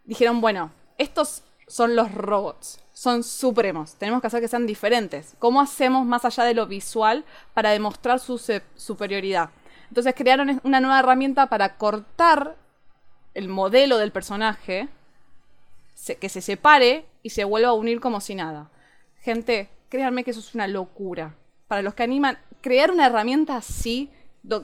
[0.04, 5.36] dijeron, bueno, estos son los robots, son supremos, tenemos que hacer que sean diferentes.
[5.39, 7.23] ¿Cómo hacemos más allá de lo visual
[7.54, 8.38] para demostrar su
[8.75, 9.49] superioridad?
[9.89, 12.56] Entonces crearon una nueva herramienta para cortar
[13.34, 14.89] el modelo del personaje,
[16.19, 18.69] que se separe y se vuelva a unir como si nada.
[19.21, 21.36] Gente, créanme que eso es una locura.
[21.67, 24.12] Para los que animan, crear una herramienta así,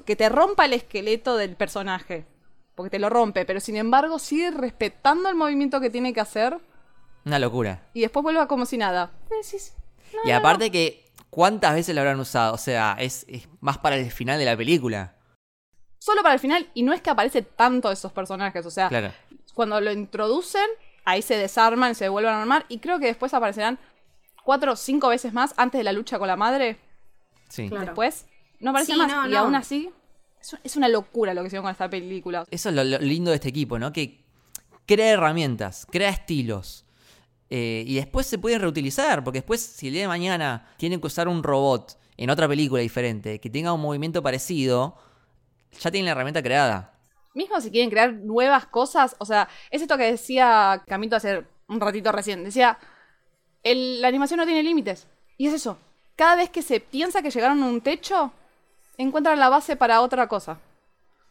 [0.06, 2.26] que te rompa el esqueleto del personaje,
[2.76, 6.58] porque te lo rompe, pero sin embargo sigue respetando el movimiento que tiene que hacer
[7.26, 7.84] Una locura.
[7.94, 9.12] y después vuelva como si nada.
[9.30, 9.74] Decís,
[10.14, 12.54] no, Y no, aparte que, ¿cuántas veces lo habrán usado?
[12.54, 15.16] O sea, es, es más para el final de la película.
[16.00, 19.12] Solo para el final, y no es que aparece tanto esos personajes, o sea, Claro.
[19.54, 20.68] cuando lo introducen,
[21.04, 23.80] ahí se desarman, se vuelven a armar, y creo que después aparecerán
[24.46, 26.78] cuatro o cinco veces más antes de la lucha con la madre.
[27.50, 27.68] Sí.
[27.68, 27.86] Claro.
[27.88, 28.26] Después,
[28.60, 29.40] no aparece Sí, más, no, y no.
[29.40, 29.90] aún así,
[30.40, 32.46] es, es una locura lo que hicieron con esta película.
[32.50, 33.92] Eso es lo, lo lindo de este equipo, ¿no?
[33.92, 34.24] Que
[34.86, 36.86] crea herramientas, crea estilos.
[37.50, 41.08] eh, y después se pueden reutilizar, porque después, si el día de mañana tienen que
[41.08, 44.98] usar un robot en otra película diferente, que tenga un movimiento parecido,
[45.80, 46.94] ya tienen la herramienta creada.
[47.34, 51.82] Mismo si quieren crear nuevas cosas, o sea, es esto que decía Camito hace un
[51.82, 52.44] ratito recién.
[52.46, 52.78] Decía,
[53.74, 55.08] la animación no tiene límites.
[55.38, 55.78] Y es eso.
[56.16, 58.32] Cada vez que se piensa que llegaron a un techo,
[58.98, 60.60] encuentran la base para otra cosa.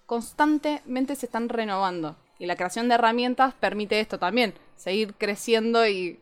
[0.07, 2.16] Constantemente se están renovando.
[2.38, 4.55] Y la creación de herramientas permite esto también.
[4.77, 6.18] Seguir creciendo y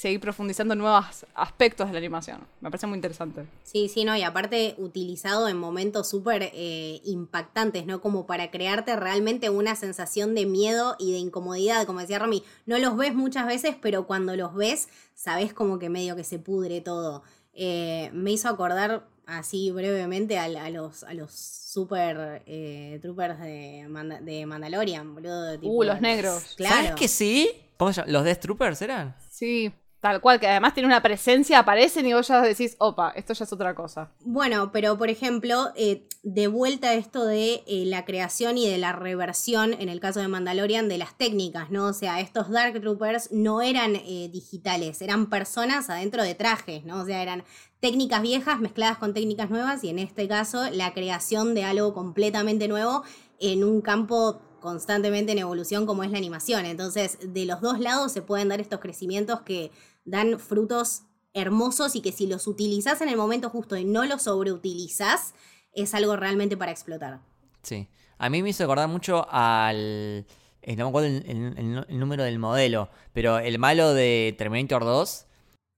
[0.00, 2.40] seguir profundizando en nuevos aspectos de la animación.
[2.60, 3.44] Me parece muy interesante.
[3.64, 8.00] Sí, sí, no, y aparte utilizado en momentos súper eh, impactantes, ¿no?
[8.00, 12.78] Como para crearte realmente una sensación de miedo y de incomodidad, como decía Rami, no
[12.78, 16.80] los ves muchas veces, pero cuando los ves, sabes como que medio que se pudre
[16.80, 17.22] todo.
[17.52, 23.86] Eh, me hizo acordar así brevemente a, a los, a los super eh, troopers de,
[23.88, 25.58] Manda- de Mandalorian, boludo.
[25.58, 26.54] tipo- Uh, los negros.
[26.56, 26.74] Claro.
[26.74, 27.50] ¿Sabes que sí?
[27.76, 28.12] ¿Cómo se llama?
[28.12, 29.14] ¿Los Death Troopers eran?
[29.30, 33.34] Sí, tal cual, que además tiene una presencia, aparecen y vos ya decís, opa, esto
[33.34, 34.10] ya es otra cosa.
[34.20, 38.78] Bueno, pero por ejemplo, eh, de vuelta a esto de eh, la creación y de
[38.78, 41.86] la reversión, en el caso de Mandalorian, de las técnicas, ¿no?
[41.86, 47.02] O sea, estos Dark Troopers no eran eh, digitales, eran personas adentro de trajes, ¿no?
[47.02, 47.44] O sea, eran
[47.80, 52.68] técnicas viejas mezcladas con técnicas nuevas y en este caso la creación de algo completamente
[52.68, 53.04] nuevo
[53.38, 56.66] en un campo constantemente en evolución como es la animación.
[56.66, 59.70] Entonces, de los dos lados se pueden dar estos crecimientos que
[60.04, 64.22] dan frutos hermosos y que si los utilizas en el momento justo y no los
[64.22, 65.34] sobreutilizas,
[65.72, 67.20] es algo realmente para explotar.
[67.62, 67.88] Sí.
[68.18, 70.26] A mí me hizo acordar mucho al.
[70.62, 75.26] eh, no me acuerdo el- el número del modelo, pero el malo de Terminator 2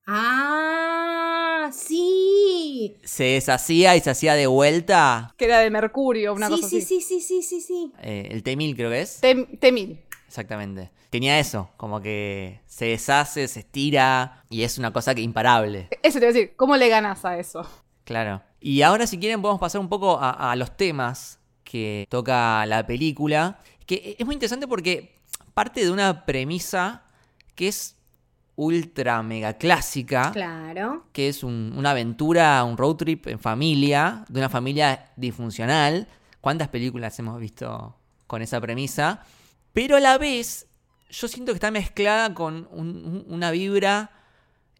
[0.07, 1.22] ¡Ah!
[1.71, 2.97] ¡Sí!
[3.05, 5.33] se deshacía y se hacía de vuelta.
[5.37, 7.01] Que era de Mercurio, una sí, cosa sí, así.
[7.01, 7.93] sí, sí, sí, sí, sí.
[8.01, 9.21] eh, el T-1000 creo que es.
[9.21, 9.99] T- T-1000.
[10.27, 10.91] Exactamente.
[11.11, 15.89] Tenía eso, como que se deshace, se estira y es una cosa que imparable.
[16.03, 17.67] Eso te iba a decir, ¿cómo le ganas a eso?
[18.05, 18.43] Claro.
[18.59, 22.87] Y ahora si quieren podemos pasar un poco a, a los temas que toca la
[22.87, 23.59] película.
[23.85, 25.13] Que es muy interesante porque
[25.53, 27.05] parte de una premisa
[27.55, 27.97] que es
[28.57, 30.31] ultra mega clásica.
[30.33, 31.07] Claro.
[31.13, 36.09] Que es un- una aventura, un road trip en familia, de una familia disfuncional.
[36.41, 39.23] ¿Cuántas películas hemos visto con esa premisa?
[39.73, 40.67] Pero a la vez,
[41.11, 44.11] yo siento que está mezclada con un- un- una vibra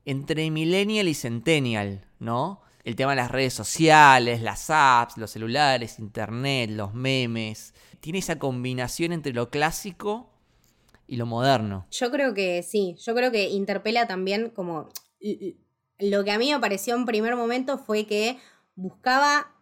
[0.05, 2.61] entre millennial y centennial, ¿no?
[2.85, 7.75] El tema de las redes sociales, las apps, los celulares, internet, los memes.
[8.01, 10.32] Tiene esa combinación entre lo clásico
[11.13, 11.87] y lo moderno.
[11.91, 14.89] Yo creo que sí, yo creo que interpela también como...
[15.99, 18.39] Lo que a mí me pareció en primer momento fue que
[18.75, 19.55] buscaba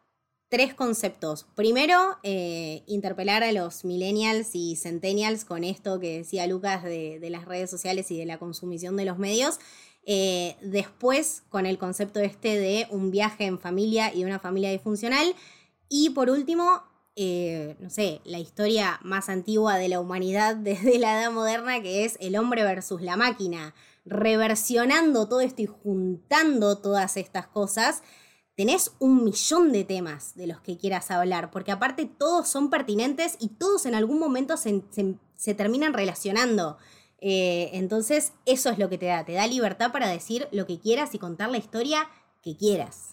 [0.48, 1.48] tres conceptos.
[1.56, 7.30] Primero, eh, interpelar a los millennials y centennials con esto que decía Lucas de, de
[7.30, 9.58] las redes sociales y de la consumición de los medios.
[10.06, 15.34] Eh, después, con el concepto este de un viaje en familia y una familia disfuncional.
[15.88, 16.84] Y por último,
[17.16, 22.04] eh, no sé, la historia más antigua de la humanidad desde la edad moderna, que
[22.04, 28.02] es el hombre versus la máquina, reversionando todo esto y juntando todas estas cosas,
[28.56, 33.36] tenés un millón de temas de los que quieras hablar, porque aparte todos son pertinentes
[33.40, 34.82] y todos en algún momento se,
[35.36, 36.76] se- terminan relacionando.
[37.20, 40.78] Eh, entonces, eso es lo que te da, te da libertad para decir lo que
[40.80, 42.08] quieras y contar la historia
[42.42, 43.09] que quieras.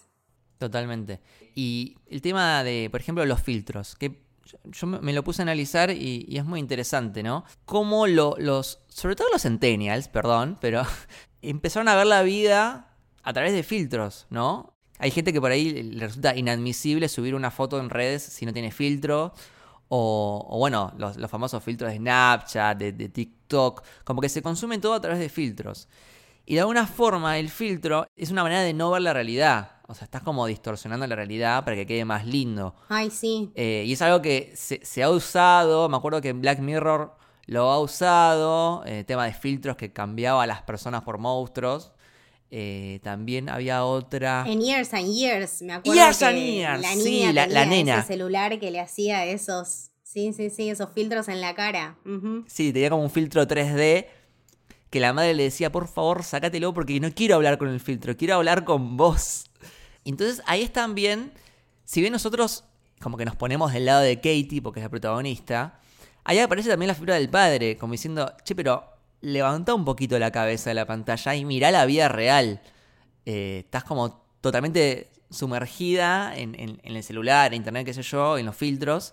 [0.58, 1.20] Totalmente.
[1.54, 4.22] Y el tema de, por ejemplo, los filtros, que
[4.64, 7.44] yo- me lo puse a analizar y, y es muy interesante, ¿no?
[7.64, 10.82] Cómo lo- los, sobre todo los centennials, perdón, pero
[11.42, 14.74] empezaron a ver la vida a través de filtros, ¿no?
[14.98, 18.52] Hay gente que por ahí le resulta inadmisible subir una foto en redes si no
[18.52, 19.32] tiene filtro,
[19.88, 24.42] o, o bueno, los, los famosos filtros de Snapchat, de, de TikTok, como que se
[24.42, 25.88] consume todo a través de filtros.
[26.46, 29.72] Y de alguna forma el filtro es una manera de no ver la realidad.
[29.90, 32.74] O sea, estás como distorsionando la realidad para que quede más lindo.
[32.90, 33.50] Ay, sí.
[33.54, 37.16] Eh, y es algo que se, se ha usado, me acuerdo que en Black Mirror
[37.46, 41.92] lo ha usado, eh, tema de filtros que cambiaba a las personas por monstruos.
[42.50, 44.44] Eh, también había otra...
[44.46, 47.60] En Years and Years, me acuerdo Years que and Years, la sí, niña la- la
[47.62, 47.98] tenía nena.
[48.00, 51.96] ese celular que le hacía esos, sí, sí, sí, esos filtros en la cara.
[52.46, 54.06] Sí, tenía como un filtro 3D
[54.90, 58.14] que la madre le decía, por favor, sácatelo porque no quiero hablar con el filtro,
[58.18, 59.47] quiero hablar con vos.
[60.04, 61.32] Entonces ahí es también,
[61.84, 62.64] si bien nosotros
[63.00, 65.80] como que nos ponemos del lado de Katie porque es la protagonista,
[66.24, 68.84] ahí aparece también la figura del padre, como diciendo, che, pero
[69.20, 72.60] levanta un poquito la cabeza de la pantalla y mirá la vida real.
[73.26, 78.38] Eh, estás como totalmente sumergida en, en- en el celular, en internet, qué sé yo,
[78.38, 79.12] en los filtros.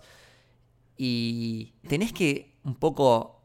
[0.96, 3.42] Y tenés que un poco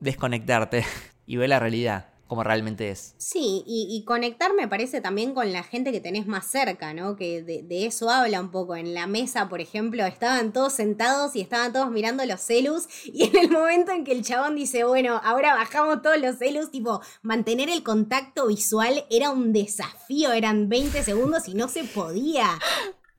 [0.00, 0.84] desconectarte
[1.26, 3.14] y ver la realidad como realmente es.
[3.16, 7.16] Sí, y, y conectar me parece también con la gente que tenés más cerca, ¿no?
[7.16, 8.76] Que de, de eso habla un poco.
[8.76, 12.86] En la mesa, por ejemplo, estaban todos sentados y estaban todos mirando los celus.
[13.18, 16.70] Y en el momento en que el chabón dice, bueno, ahora bajamos todos los celus,
[16.70, 22.46] tipo, mantener el contacto visual era un desafío, eran 20 segundos y no se podía.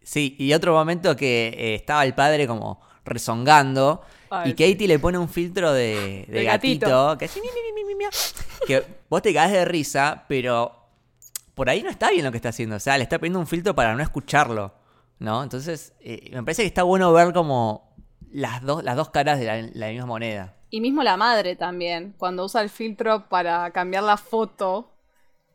[0.03, 4.99] Sí, y otro momento que eh, estaba el padre como rezongando Ay, y Katie le
[4.99, 7.17] pone un filtro de, de De gatito, gatito.
[7.17, 8.09] que hace mi, mi, mi, mi, mi, mi,
[8.67, 10.75] que vos te caes de risa, pero
[11.55, 13.47] por ahí no está bien lo que está haciendo, o sea, le está poniendo un
[13.47, 14.73] filtro para no escucharlo,
[15.19, 15.43] ¿no?
[15.43, 17.95] Entonces, eh, me parece que está bueno ver como
[18.31, 20.55] las dos, las dos caras de la, la misma moneda.
[20.69, 24.88] Y mismo la madre también, cuando usa el filtro para cambiar la foto,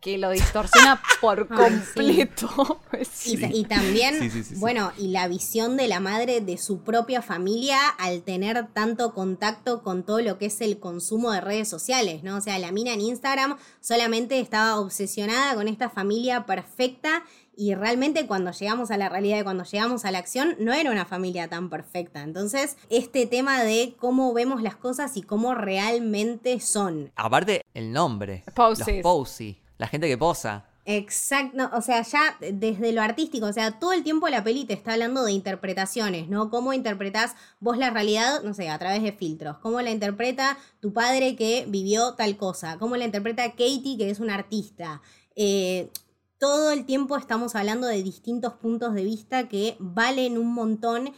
[0.05, 1.49] que lo distorsiona por
[1.97, 2.81] completo.
[2.93, 4.61] Es- Y, y también, Sí, sí, sí, sí.
[4.61, 9.83] bueno, y la visión de la madre de su propia familia al tener tanto contacto
[9.83, 12.37] con todo lo que es el consumo de redes sociales, ¿no?
[12.37, 17.25] O sea, la mina en Instagram solamente estaba obsesionada con esta familia perfecta
[17.57, 20.91] y realmente cuando llegamos a la realidad y cuando llegamos a la acción no era
[20.91, 22.23] una familia tan perfecta.
[22.23, 27.11] Entonces, este tema de cómo vemos las cosas y cómo realmente son.
[27.17, 28.45] Aparte, el nombre.
[28.55, 28.87] Poses.
[28.89, 29.59] Los posy.
[29.85, 30.65] La gente que posa.
[30.87, 34.73] Exacto, o sea, ya desde lo artístico, o sea, todo el tiempo la peli te
[34.73, 36.49] está hablando de interpretaciones, ¿no?
[36.49, 40.95] Cómo interpretás vos la realidad, no sé, a través de filtros, cómo la interpreta tu
[40.95, 45.03] padre que vivió tal cosa, cómo la interpreta Katie que es una artista.
[45.37, 45.91] Eh,
[46.39, 51.13] todo el tiempo estamos hablando de distintos puntos de vista que valen un montón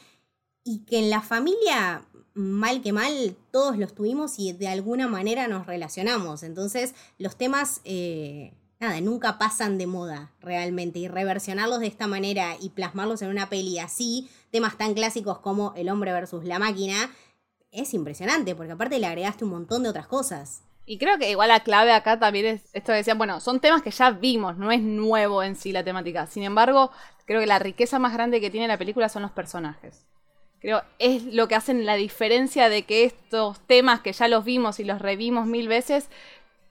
[0.66, 2.02] y que en la familia,
[2.34, 6.42] mal que mal, todos los tuvimos y de alguna manera nos relacionamos.
[6.42, 10.98] Entonces, los temas, eh, nada, nunca pasan de moda realmente.
[10.98, 15.72] Y reversionarlos de esta manera y plasmarlos en una peli así, temas tan clásicos como
[15.76, 17.10] El hombre versus la máquina,
[17.70, 20.62] es impresionante, porque aparte le agregaste un montón de otras cosas.
[20.84, 23.82] Y creo que igual la clave acá también es esto que decían, bueno, son temas
[23.82, 26.26] que ya vimos, no es nuevo en sí la temática.
[26.26, 26.90] Sin embargo,
[27.24, 30.06] creo que la riqueza más grande que tiene la película son los personajes.
[30.66, 34.80] Creo es lo que hacen la diferencia de que estos temas que ya los vimos
[34.80, 36.08] y los revimos mil veces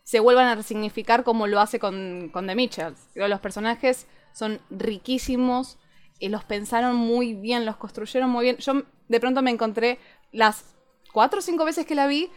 [0.04, 3.00] se vuelvan a resignificar como lo hace con, con The Mitchells.
[3.14, 5.78] Creo los personajes son riquísimos,
[6.20, 8.58] y los pensaron muy bien, los construyeron muy bien.
[8.58, 10.00] Yo de pronto me encontré
[10.32, 10.66] las
[11.14, 12.30] cuatro o cinco veces que la vi,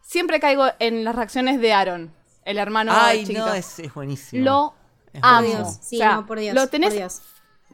[0.00, 3.46] siempre caigo en las reacciones de Aaron, el hermano Ay, chiquito.
[3.46, 4.44] no, es, es buenísimo.
[4.44, 4.74] Lo
[5.12, 5.78] Es Por amo.
[5.80, 6.54] sí, O sea, no, por Dios.
[6.54, 7.22] Lo tenés, por Dios.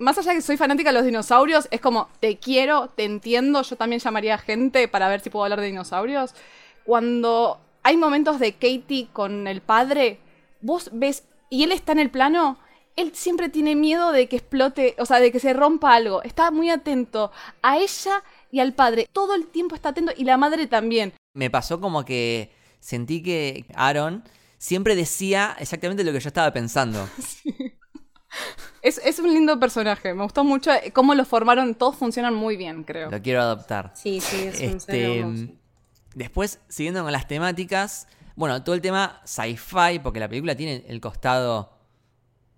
[0.00, 3.62] Más allá de que soy fanática de los dinosaurios, es como, te quiero, te entiendo,
[3.62, 6.34] yo también llamaría gente para ver si puedo hablar de dinosaurios.
[6.84, 10.18] Cuando hay momentos de Katie con el padre,
[10.62, 12.58] vos ves, y él está en el plano,
[12.96, 16.22] él siempre tiene miedo de que explote, o sea, de que se rompa algo.
[16.22, 17.30] Está muy atento
[17.62, 19.06] a ella y al padre.
[19.12, 21.12] Todo el tiempo está atento y la madre también.
[21.34, 24.24] Me pasó como que sentí que Aaron
[24.56, 27.08] siempre decía exactamente lo que yo estaba pensando.
[28.82, 32.56] Es, es un lindo personaje, me gustó mucho eh, cómo lo formaron, todos funcionan muy
[32.56, 33.10] bien, creo.
[33.10, 33.92] Lo quiero adoptar.
[33.94, 35.54] Sí, sí, es un ser Este,
[36.14, 41.00] después, siguiendo con las temáticas, bueno, todo el tema sci-fi, porque la película tiene el
[41.00, 41.72] costado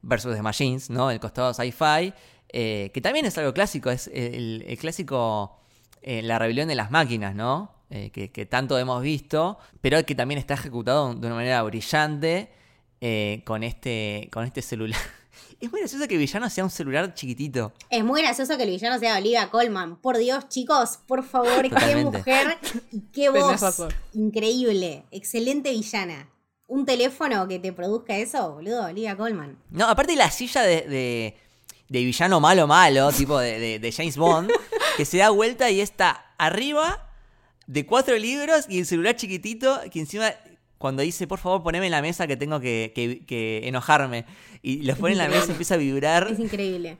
[0.02, 1.10] versus The Machines, ¿no?
[1.10, 2.12] El costado sci-fi,
[2.50, 5.58] eh, que también es algo clásico, es el, el clásico
[6.02, 7.72] eh, La rebelión de las máquinas, ¿no?
[7.90, 12.50] Eh, que, que tanto hemos visto, pero que también está ejecutado de una manera brillante
[13.02, 15.00] eh, con, este, con este celular.
[15.62, 17.72] Es muy gracioso que el villano sea un celular chiquitito.
[17.88, 19.94] Es muy gracioso que el villano sea Olivia Colman.
[19.96, 22.58] Por Dios, chicos, por favor, qué mujer
[22.90, 23.60] y qué Tenés voz.
[23.60, 23.94] razón.
[24.12, 25.04] Increíble.
[25.12, 26.28] Excelente villana.
[26.66, 29.56] Un teléfono que te produzca eso, boludo, Olivia Colman.
[29.70, 31.36] No, aparte la silla de, de,
[31.88, 34.50] de villano malo malo, tipo de, de- de James Bond,
[34.96, 37.08] que se da vuelta y está arriba
[37.68, 40.32] de cuatro libros y el celular chiquitito que encima
[40.82, 44.26] cuando dice, por favor, poneme en la mesa que tengo que, que- que enojarme.
[44.60, 46.28] Y los pone en la mesa y empieza a vibrar.
[46.30, 46.98] Es increíble.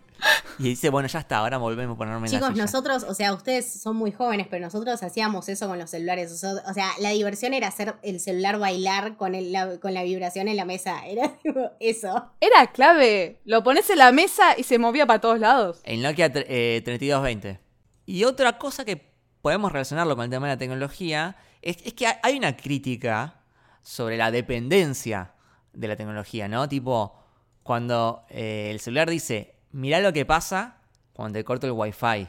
[0.61, 3.35] Y dice, bueno, ya está, ahora volvemos a ponerme en la Chicos, nosotros, o sea,
[3.35, 6.31] ustedes son muy jóvenes, pero nosotros hacíamos eso con los celulares.
[6.31, 9.93] O sea, o sea, la diversión era hacer el celular bailar con, el- la, con
[9.95, 11.05] la vibración en la mesa.
[11.07, 12.31] Era tipo eso.
[12.41, 13.41] Era clave.
[13.45, 15.81] Lo pones en la mesa y se movía para todos lados.
[15.85, 17.59] El Nokia eh, 3220.
[18.07, 19.11] Y otra cosa que
[19.43, 23.42] podemos relacionarlo con el tema de la tecnología es, es que hay una crítica
[23.83, 25.35] sobre la dependencia
[25.73, 26.69] de la tecnología, ¿no?
[26.69, 27.19] Tipo,
[27.63, 30.79] cuando eh, el celular dice, mirá lo que pasa
[31.13, 32.29] cuando te corto el wifi.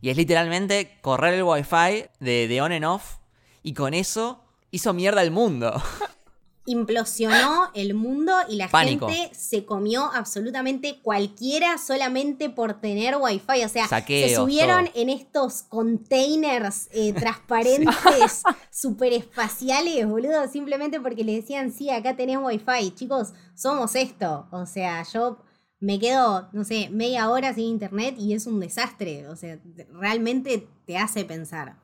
[0.00, 3.18] Y es literalmente correr el wifi de, de on and off
[3.62, 5.80] y con eso hizo mierda el mundo.
[6.64, 9.08] Implosionó el mundo y la Pánico.
[9.08, 13.64] gente se comió absolutamente cualquiera solamente por tener wifi.
[13.64, 14.94] O sea, se subieron todo.
[14.94, 22.92] en estos containers eh, transparentes, superespaciales, boludo, simplemente porque le decían, sí, acá tenés wifi.
[22.94, 24.46] Chicos, somos esto.
[24.52, 25.38] O sea, yo
[25.80, 29.26] me quedo, no sé, media hora sin internet y es un desastre.
[29.28, 29.58] O sea,
[29.90, 31.76] realmente te hace pensar.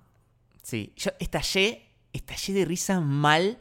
[0.62, 3.58] Sí, yo estallé, estallé de risa mal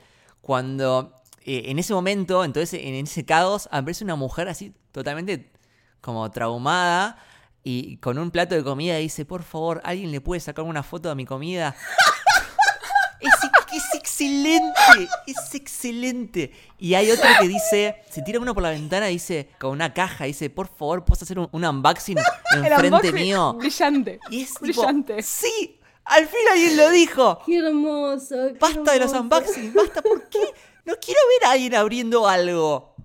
[0.48, 5.52] cuando eh, en ese momento, entonces en ese caos, aparece una mujer así totalmente
[6.00, 7.22] como traumada
[7.64, 10.84] y con un plato de comida y dice, por favor, ¿alguien le puede sacar una
[10.84, 11.76] foto de mi comida?
[13.20, 13.34] es,
[13.74, 16.54] es excelente, es excelente.
[16.78, 19.94] Y hay otro que dice, se tira uno por la ventana y dice, con una
[19.94, 22.20] caja, dice, por favor, ¿puedes hacer un, un unboxing
[22.56, 23.54] enfrente mío?
[23.56, 24.22] Brillante.
[24.30, 25.22] Y es tipo, brillante.
[25.22, 25.77] sí,
[26.08, 27.40] al fin alguien lo dijo.
[27.46, 28.36] Qué hermoso.
[28.54, 30.40] qué Basta de los unboxings, basta, ¿por qué?
[30.86, 32.96] No quiero ver a alguien abriendo algo.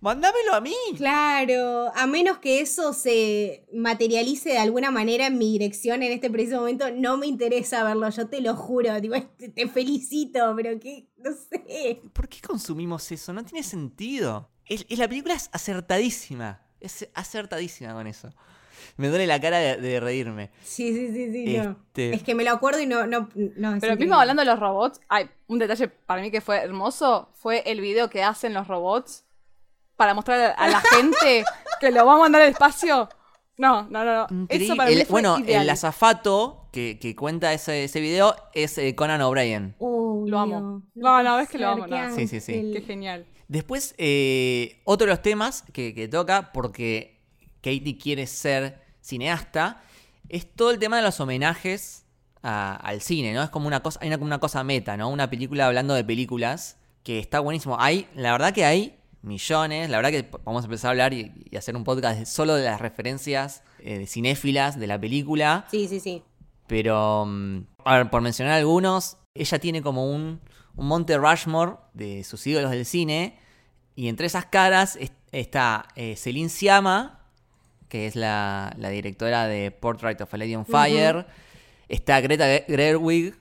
[0.00, 0.74] Mándamelo a mí.
[0.96, 6.30] Claro, a menos que eso se materialice de alguna manera en mi dirección en este
[6.30, 10.78] preciso momento, no me interesa verlo, yo te lo juro, tipo, te, te felicito, pero
[10.78, 12.00] que, no sé.
[12.12, 13.32] ¿Por qué consumimos eso?
[13.32, 14.50] No tiene sentido.
[14.66, 16.62] Es- la película es acertadísima.
[16.78, 18.30] Es acertadísima con eso.
[18.96, 20.50] Me duele la cara de, de reírme.
[20.62, 21.70] Sí, sí, sí, sí, no.
[21.88, 23.46] Este- Es que me lo acuerdo y no, no, no.
[23.46, 23.96] es Pero increíble.
[23.96, 27.80] mismo hablando de los robots, hay un detalle para mí que fue hermoso, fue el
[27.80, 29.24] video que hacen los robots
[29.96, 31.44] para mostrar a la gente
[31.80, 33.08] que lo va a mandar al espacio.
[33.58, 34.42] No, no, no, no.
[34.42, 34.66] Increíble.
[34.66, 35.62] Eso para mí El- fue bueno, ideal.
[35.62, 39.74] el azafato que, que cuenta ese, ese video es eh, Conan O'Brien.
[39.80, 40.82] Lo amo.
[40.94, 42.14] No, no, ves que lo amo, no.
[42.14, 42.72] Sí, sí, sí.
[42.74, 43.24] Qué genial.
[43.48, 47.15] Después, eh, otro de los temas que, que toca, porque
[47.66, 49.82] Katie quiere ser cineasta,
[50.28, 52.04] es todo el tema de los homenajes
[52.42, 53.42] a- al cine, ¿no?
[53.42, 55.08] Es como una cosa, hay una, como una cosa meta, ¿no?
[55.08, 57.76] Una película hablando de películas que está buenísimo.
[57.80, 61.32] Hay, la verdad que hay millones, la verdad que vamos a empezar a hablar y,
[61.50, 65.66] y hacer un podcast solo de las referencias eh, de cinéfilas de la película.
[65.70, 66.22] Sí, sí, sí.
[66.68, 70.40] Pero, mm, a ver, por mencionar algunos, ella tiene como un,
[70.76, 73.38] un Monte Rushmore de sus ídolos del cine.
[73.94, 77.25] Y entre esas caras es- está eh, Celine Sciamma,
[77.88, 81.26] que es la, la directora de Portrait of a Lady on Fire.
[81.88, 83.34] Está Greta Ge- Gerwig.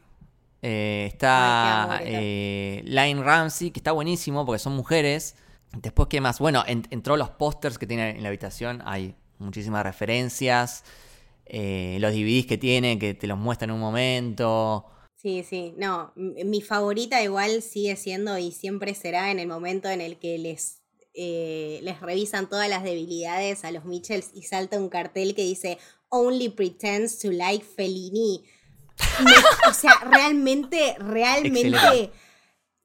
[0.62, 2.84] eh, está eh,
[3.24, 5.36] Ramsey, que está buenísimo porque son mujeres.
[5.78, 6.39] Después, ¿qué más?
[6.39, 8.82] Bueno, en- entró los pósters que tiene en la habitación.
[8.86, 10.84] Hay muchísimas referencias.
[11.48, 14.86] eh, los DVDs que tiene, que te los muestra en un momento.
[15.16, 20.02] Sí, sí, no, mi favorita igual sigue siendo y siempre será en el momento en
[20.02, 20.82] el que les,
[21.16, 25.78] eh, les revisan todas las debilidades a los Mitchells y salta un cartel que dice
[26.09, 28.43] Only pretends to like Fellini.
[29.24, 32.11] Me- o sea, realmente, realmente, Excelente.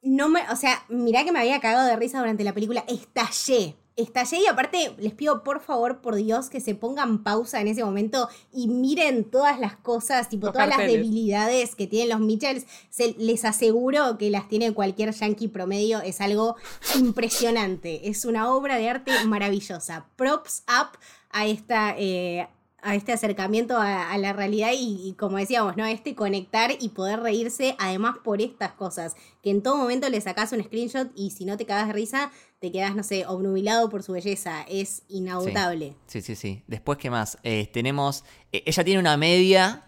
[0.02, 3.76] no me, o sea, mirá que me había cagado de risa durante la película, estallé.
[3.96, 7.84] Estallé y aparte les pido por favor, por Dios, que se pongan pausa en ese
[7.84, 12.66] momento y miren todas las cosas, tipo Los todas las debilidades que tienen los Mitchells.
[12.88, 16.00] Se, les aseguro que las tiene cualquier yankee promedio.
[16.00, 16.56] Es algo
[16.98, 18.08] impresionante.
[18.08, 20.06] Es una obra de arte maravillosa.
[20.16, 20.98] Props up
[21.30, 21.94] a esta.
[21.98, 22.48] eh,
[22.82, 25.84] a este acercamiento a, a la realidad y, y como decíamos, ¿no?
[25.86, 30.52] Este conectar y poder reírse además por estas cosas, que en todo momento le sacás
[30.52, 34.02] un screenshot y si no te cagas de risa, te quedas, no sé, obnubilado por
[34.02, 35.96] su belleza, es inagotable.
[36.06, 36.62] Sí, sí, sí.
[36.66, 37.38] Después, ¿qué más?
[37.42, 38.24] Eh, tenemos.
[38.52, 39.86] eh, ella tiene una media.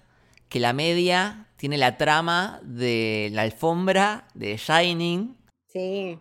[0.49, 5.35] Que la media tiene la trama de la alfombra de Shining.
[5.67, 6.19] Sí.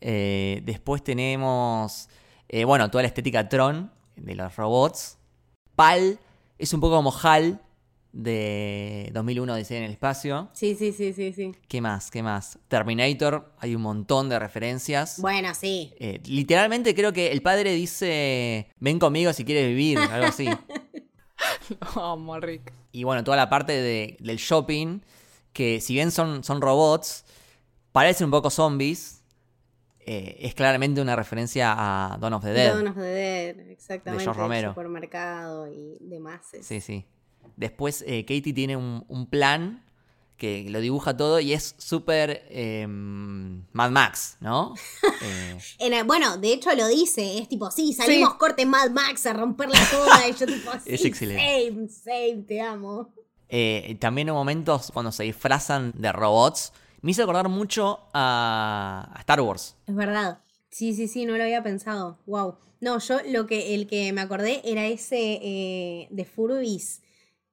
[0.00, 2.08] Eh, después tenemos.
[2.64, 5.18] bueno, toda la estética Tron de los robots.
[5.76, 6.18] Pal
[6.58, 7.60] es un poco como HAL
[8.12, 10.48] de 2001 Dice en el espacio.
[10.54, 11.52] Sí, sí, sí, sí, sí.
[11.68, 12.10] ¿Qué más?
[12.10, 12.58] ¿Qué más?
[12.68, 15.20] Terminator, hay un montón de referencias.
[15.20, 15.92] Bueno, sí.
[16.00, 20.48] Eh, literalmente creo que el padre dice, ven conmigo si quieres vivir, algo así.
[21.94, 22.72] Amo, Rick.
[22.92, 25.00] Y bueno, toda la parte de- del shopping,
[25.52, 27.24] que si bien son, son robots,
[27.92, 29.15] parecen un poco zombies,
[30.06, 32.72] eh, es claramente una referencia a Dawn of the Dead.
[32.74, 34.24] Dawn of the Dead, exactamente.
[34.24, 34.68] George Romero.
[34.68, 36.40] el supermercado y demás.
[36.62, 37.04] Sí, sí.
[37.56, 39.82] Después eh, Katie tiene un, un plan
[40.36, 44.74] que lo dibuja todo y es súper eh, Mad Max, ¿no?
[45.22, 48.36] Eh, En el- bueno, de hecho lo dice, es tipo, sí, salimos Sí.
[48.38, 50.28] corte Mad Max a romperla toda.
[50.28, 51.42] y yo tipo, sí, Es excelente.
[51.72, 53.14] same, same, te amo.
[53.48, 56.72] eh, también en momentos cuando se disfrazan de robots,
[57.06, 59.76] me hizo acordar mucho a, a Star Wars.
[59.86, 60.40] Es verdad.
[60.70, 62.18] Sí, sí, sí, no lo había pensado.
[62.26, 62.56] Wow.
[62.80, 67.02] No, yo lo que, el que me acordé era ese eh, de Furbis.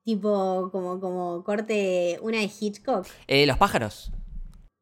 [0.04, 3.06] Tipo, como, como corte, una de Hitchcock.
[3.28, 4.12] Eh, los pájaros.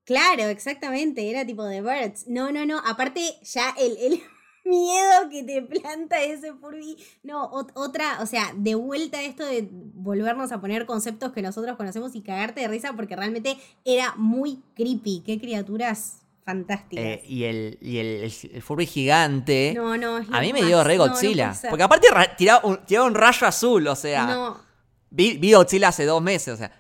[0.06, 2.30] Claro, exactamente, era tipo de Birds.
[2.30, 4.22] No, no, no, aparte ya el, el
[4.66, 6.98] miedo que te planta ese Furby.
[7.24, 11.78] No, ot- otra, o sea, de vuelta esto de volvernos a poner conceptos que nosotros
[11.78, 15.24] conocemos y cagarte de risa porque realmente era muy creepy.
[15.26, 17.06] Qué criaturas fantásticas.
[17.06, 19.74] eh, y el, y el, el- Furby gigante.
[19.76, 21.54] no, no, es a mí me dio re No, no Godzilla.
[21.70, 24.26] porque aparte ra- tiraba un, tiraba un rayo azul, o sea.
[24.26, 24.72] No,
[25.14, 26.72] Vi, vi Godzilla hace dos meses, o sea.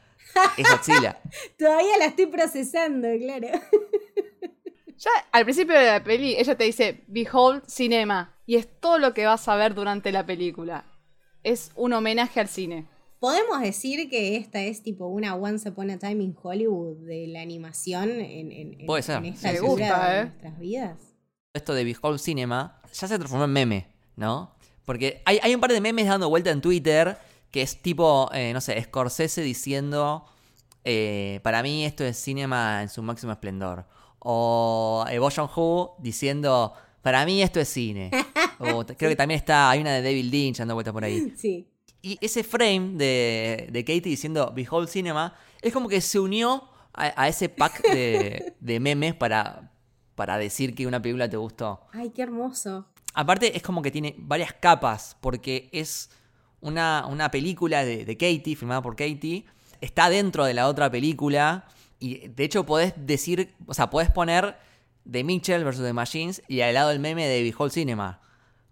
[0.58, 1.22] Es Godzilla.
[1.60, 3.48] todavía la estoy procesando, claro.
[5.04, 8.36] Ya al principio de la peli, ella te dice, Behold Cinema.
[8.46, 10.86] Y es todo lo que vas a ver durante la película.
[11.44, 12.86] Es un homenaje al cine.
[13.20, 17.42] Podemos decir que esta es tipo una Once Upon a Time in Hollywood de la
[17.42, 19.18] animación en, en, en- Puede ser.
[19.18, 20.26] en esta altura gusta, de ¿eh?
[20.26, 21.00] nuestras vidas.
[21.54, 24.56] Esto de Behold Cinema ya se transformó en meme, ¿no?
[24.86, 27.18] Porque hay, hay un par de memes dando vuelta en Twitter
[27.52, 30.26] que es tipo, eh, no sé, Scorsese diciendo,
[30.84, 33.86] eh, para mí esto es cinema en su máximo esplendor.
[34.24, 38.12] O eh, Bo Joon-ho diciendo, para mí esto es cine.
[38.60, 41.34] o creo que también está, hay una de David Lynch dando vuelta por ahí.
[41.36, 41.68] Sí.
[42.04, 47.24] Y ese frame de, de Katie diciendo Behold Cinema es como que se unió a,
[47.24, 49.72] a ese pack de, de memes para,
[50.16, 51.82] para decir que una película te gustó.
[51.92, 52.88] Ay, qué hermoso.
[53.14, 56.10] Aparte es como que tiene varias capas porque es
[56.60, 59.46] una, una película de, de Katie, filmada por Katie.
[59.82, 61.68] Está dentro de la otra película
[62.02, 64.58] y de hecho podés decir, o sea, podés poner
[65.10, 65.78] The Mitchell vs.
[65.78, 68.20] The Machines y al lado el meme de Behold Cinema.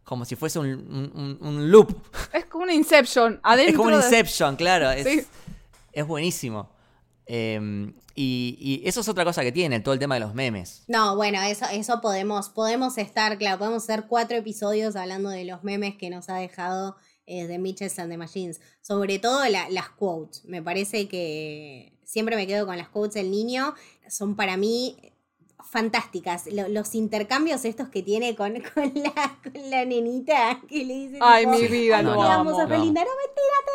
[0.04, 1.96] Como si fuese un, un- un- un loop.
[2.34, 3.40] Es como una Inception.
[3.44, 4.90] Adentro Es como un de- Inception, claro.
[4.92, 5.28] Es, Sí.
[5.94, 6.70] es buenísimo.
[7.28, 10.84] Eh, y, y eso es otra cosa que tiene, todo el tema de los memes.
[10.88, 15.64] No, bueno, eso, eso podemos, podemos estar, claro, podemos hacer cuatro episodios hablando de los
[15.64, 16.96] memes que nos ha dejado
[17.28, 18.60] eh, de Mitchells and the Machines.
[18.82, 20.44] Sobre todo la- las quotes.
[20.46, 23.76] Me parece que siempre me quedo con las quotes del niño.
[24.08, 24.98] Son para mí
[25.64, 26.48] fantásticas.
[26.52, 31.20] Lo- los intercambios estos que tiene con, con, la, con la nenita que le dice
[31.22, 32.50] Ay, tipo, mi vida, "Ay, lo te amo, amo.
[32.52, 32.84] sos Lo amo.
[32.86, 33.02] linda".
[33.02, 33.72] No, mentira, te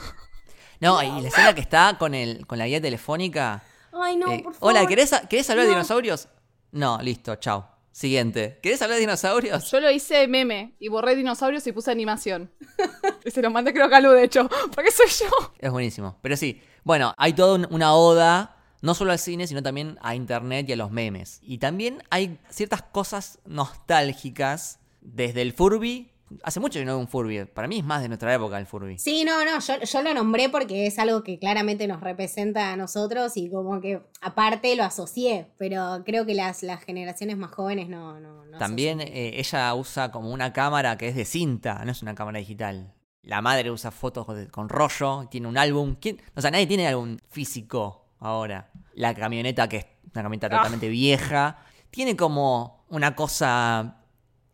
[0.80, 3.62] No, y la escena que está con, el, con la guía telefónica.
[3.92, 4.02] odio.
[4.02, 4.70] Ay, no, eh, por favor.
[4.76, 5.76] Hola, ¿querés, ¿querés hablar de No.
[5.78, 6.28] dinosaurios?
[6.72, 7.68] No, listo, chao.
[7.94, 8.58] Siguiente.
[8.60, 9.70] ¿Querés hablar de dinosaurios?
[9.70, 12.50] Yo lo hice meme y borré dinosaurios y puse animación.
[13.24, 14.48] y se lo mandé creo que a Lu, de hecho.
[14.74, 15.52] Porque soy yo.
[15.60, 16.18] Es buenísimo.
[16.20, 20.16] Pero sí, bueno, hay toda un- una oda, no solo al cine, sino también a
[20.16, 21.38] internet y a los memes.
[21.40, 26.10] Y también hay ciertas cosas nostálgicas, desde el Furby.
[26.42, 27.44] Hace mucho que no veo un Furby.
[27.44, 28.98] Para mí es más de nuestra época el Furby.
[28.98, 32.76] Sí, no, no, yo, yo lo nombré porque es algo que claramente nos representa a
[32.76, 37.88] nosotros y como que aparte lo asocié, pero creo que las, las generaciones más jóvenes
[37.88, 41.92] no, no, no También eh, ella usa como una cámara que es de cinta, no
[41.92, 42.92] es una cámara digital.
[43.22, 45.96] La madre usa fotos con rollo, tiene un álbum.
[46.00, 46.20] ¿Quién?
[46.34, 48.70] O sea, nadie tiene álbum físico ahora.
[48.94, 50.56] La camioneta, que es una camioneta Ah.
[50.56, 51.58] totalmente vieja,
[51.90, 54.02] tiene como una cosa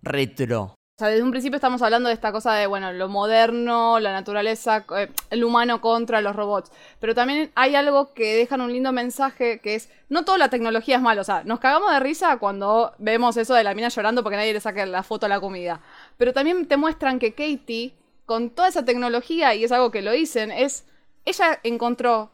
[0.03, 0.75] retro.
[1.01, 4.85] Sea, desde un principio estamos hablando de esta cosa de, bueno, lo moderno, la naturaleza,
[4.99, 6.71] eh, el humano contra los robots.
[6.99, 10.97] Pero también hay algo que dejan un lindo mensaje que es, no toda la tecnología
[10.97, 11.23] es mala.
[11.23, 14.53] O sea, nos cagamos de risa cuando vemos eso de la mina llorando porque nadie
[14.53, 15.81] le saca la foto a la comida.
[16.19, 17.95] Pero también te muestran que Katie,
[18.27, 20.85] con toda esa tecnología, y es algo que lo dicen, es,
[21.25, 22.31] ella encontró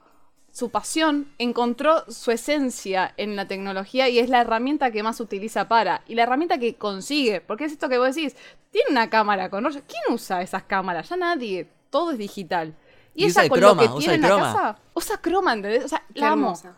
[0.57, 5.69] su pasión, encontró su esencia en la tecnología y es la herramienta que más utiliza
[5.69, 6.01] para.
[6.09, 8.35] Y la herramienta que consigue, porque es esto que vos decís,
[8.71, 9.83] tiene una cámara con rollo.
[9.87, 11.11] ¿Quién usa esas cámaras?
[11.11, 12.75] Ya nadie, todo es digital.
[13.15, 14.53] Y, Y ella usa el con croma, lo que usa tiene el en la croma.
[14.55, 15.85] casa, usa croma, ¿entendés?
[15.85, 16.47] O sea, Qué la amo.
[16.47, 16.75] hermosa.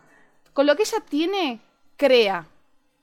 [0.52, 1.60] Con lo que ella tiene,
[1.96, 2.48] crea.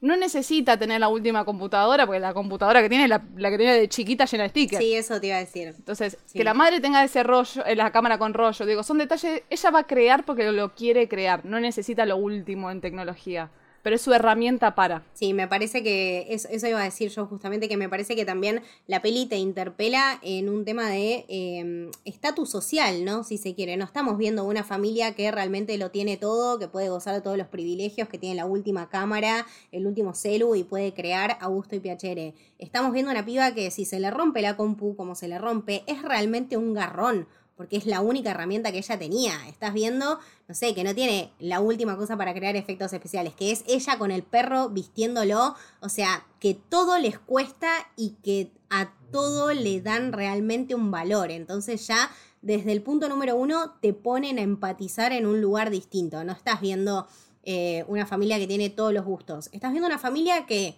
[0.01, 3.57] No necesita tener la última computadora, porque la computadora que tiene es la, la que
[3.57, 4.83] tiene de chiquita llena de stickers.
[4.83, 5.69] Sí, eso te iba a decir.
[5.69, 6.37] Entonces, Sí.
[6.37, 9.71] que la madre tenga ese rollo, eh, la cámara con rollo, digo, son detalles, ella
[9.71, 13.49] va a crear porque lo quiere crear, no necesita lo último en tecnología.
[13.85, 15.03] Pero es su herramienta para.
[15.13, 18.25] Sí, me parece que eso, eso iba a decir yo justamente, que me parece que
[18.25, 23.23] también la peli te interpela en un tema de em, estatus social, ¿no?
[23.23, 23.77] Si se quiere.
[23.77, 27.37] No estamos viendo una familia que realmente lo tiene todo, que puede gozar de todos
[27.37, 31.75] los privilegios, que tiene la última cámara, el último celu y puede crear a gusto
[31.75, 32.33] y piacere.
[32.57, 35.83] Estamos viendo una piba que si se le rompe la compu, como se le rompe,
[35.85, 39.47] es realmente un garrón porque es la única herramienta que ella tenía.
[39.47, 43.51] Estás viendo, no sé, que no tiene la última cosa para crear efectos especiales, que
[43.51, 48.93] es ella con el perro vistiéndolo, o sea, que todo les cuesta y que a
[49.11, 51.31] todo le dan realmente un valor.
[51.31, 56.23] Entonces ya desde el punto número uno te ponen a empatizar en un lugar distinto.
[56.23, 57.07] No estás viendo
[57.43, 59.49] eh, una familia que tiene todos los gustos.
[59.51, 60.77] Estás viendo una familia que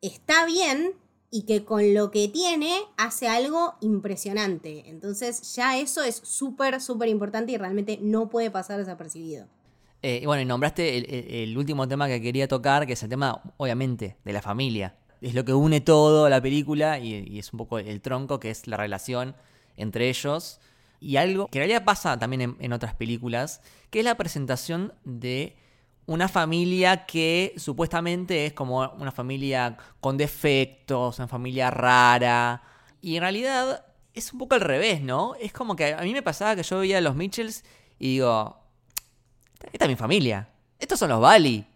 [0.00, 0.94] está bien,
[1.30, 4.88] y que con lo que tiene hace algo impresionante.
[4.88, 9.46] Entonces ya eso es súper, súper importante y realmente no puede pasar desapercibido.
[10.02, 14.16] Eh, bueno, y nombraste el, último tema que quería tocar, que es el tema, obviamente,
[14.24, 14.94] de la familia.
[15.20, 18.66] Es lo que une todo la película y, es un poco el tronco, que es
[18.68, 19.34] la relación
[19.76, 20.60] entre ellos.
[21.00, 23.60] Y algo que en realidad pasa también en otras películas,
[23.90, 25.56] que es la presentación de
[26.08, 32.62] una familia que supuestamente es como una familia con defectos, una familia rara.
[33.02, 33.84] Y en realidad
[34.14, 35.34] es un poco al revés, ¿no?
[35.38, 37.62] Es como que a mí me pasaba que yo veía a los Mitchells
[37.98, 38.58] y digo,
[39.70, 40.48] esta es mi familia.
[40.78, 41.66] Estos son los Bali.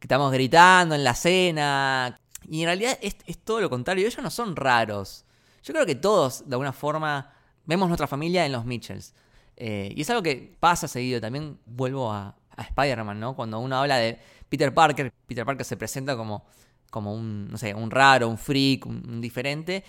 [0.00, 2.18] Que estamos gritando en la cena.
[2.48, 4.04] Y en realidad es, todo lo contrario.
[4.04, 5.24] Ellos no son raros.
[5.62, 7.32] Yo creo que todos, de alguna forma,
[7.64, 9.14] vemos nuestra familia en los Mitchells.
[9.56, 11.20] Eh, y es algo que pasa seguido.
[11.20, 13.34] También vuelvo a, a Spider-Man, ¿no?
[13.34, 16.44] Cuando uno habla de Peter Parker, Peter Parker se presenta como,
[16.90, 19.84] como un, no sé, un raro, un freak, un, diferente.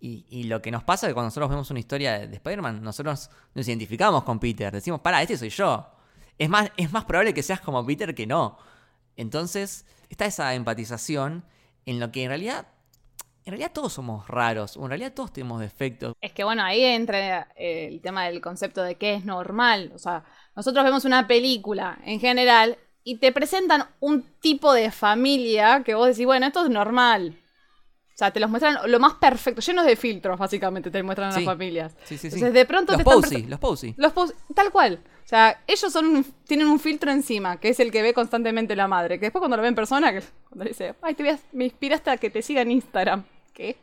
[0.00, 3.30] Y, lo que nos pasa es que cuando nosotros vemos una historia de, Spider-Man, nosotros
[3.54, 4.72] nos identificamos con Peter.
[4.72, 5.88] Decimos, para, este soy yo.
[6.38, 8.58] Es más, es más probable que seas como Peter que no.
[9.16, 11.44] Entonces, está esa empatización
[11.84, 12.68] en lo que en realidad
[13.48, 16.14] en realidad todos somos raros, o en realidad todos tenemos defectos.
[16.20, 19.90] Es que bueno, ahí entra eh, el tema del concepto de qué es normal.
[19.94, 20.22] O sea,
[20.54, 26.08] nosotros vemos una película en general y te presentan un tipo de familia que vos
[26.08, 27.38] decís, bueno, esto es normal.
[27.38, 31.42] O sea, te los muestran lo más perfecto, llenos de filtros, básicamente, te muestran las
[31.42, 31.96] familias.
[32.04, 32.36] Sí, sí, sí.
[32.36, 33.04] Entonces, de pronto los te
[33.48, 33.94] los posy.
[33.96, 35.00] Los posy, tal cual.
[35.24, 38.88] O sea, ellos son tienen un filtro encima, que es el que ve constantemente la
[38.88, 39.18] madre.
[39.18, 40.12] Que después cuando lo ve en persona,
[40.50, 43.24] cuando dice, ay, te voy a, me inspiraste a que te siga en Instagram.
[43.58, 43.76] ¿Qué?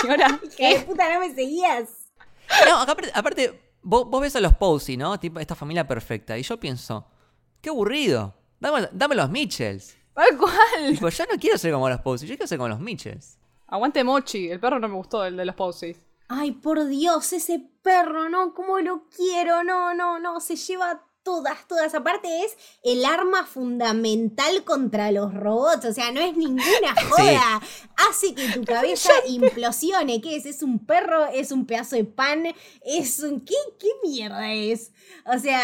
[0.00, 0.82] Señora, ¿qué?
[0.86, 1.90] puta no me seguías?
[2.66, 2.80] No,
[3.12, 5.20] aparte, vos, ves a los Posey, ¿no?
[5.20, 6.38] Tipo, esta familia perfecta.
[6.38, 7.06] Y yo pienso,
[7.60, 8.34] qué aburrido.
[8.58, 9.94] Dame, los Mitchells.
[10.14, 10.54] Tal cual.
[10.90, 13.36] Tipo, ya no quiero ser como los Posey, yo quiero ser como los Mitchells.
[13.66, 15.94] Aguante Mochi, el perro no me gustó, el de los Posey.
[16.28, 18.54] Ay, por Dios, ese perro, ¿no?
[18.54, 19.64] ¿Cómo lo quiero?
[19.64, 21.92] No, no, no, se lleva todas, todas.
[21.92, 25.84] Aparte es el arma fundamental contra los robots.
[25.84, 27.60] O sea, no es ninguna joda.
[28.08, 30.20] Hace que tu cabeza implosione.
[30.20, 30.46] ¿Qué es?
[30.46, 31.26] ¿Es un perro?
[31.26, 32.44] ¿Es un pedazo de pan?
[32.84, 33.40] ¿Es un...
[33.40, 34.92] ¿Qué, qué mierda es?
[35.24, 35.60] O sea...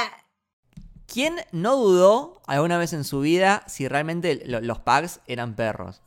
[1.06, 6.02] ¿Quién no dudó alguna vez en su vida si realmente los pugs eran perros?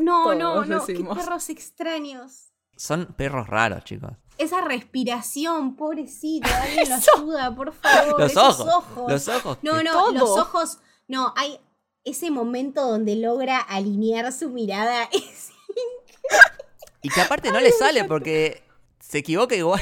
[0.00, 0.84] No, no, no.
[0.84, 2.51] Qué perros extraños.
[2.82, 8.20] Son perros raros, chicos esa respiración, pobrecito, alguien lo ayuda, por favor.
[8.20, 9.58] Los ojos, Los ojos.
[9.62, 10.78] No, no, los ojos.
[11.08, 11.60] No, hay
[12.04, 15.08] ese momento donde logra alinear su mirada.
[17.02, 18.62] y que aparte no le sale porque
[19.00, 19.80] se equivoca igual.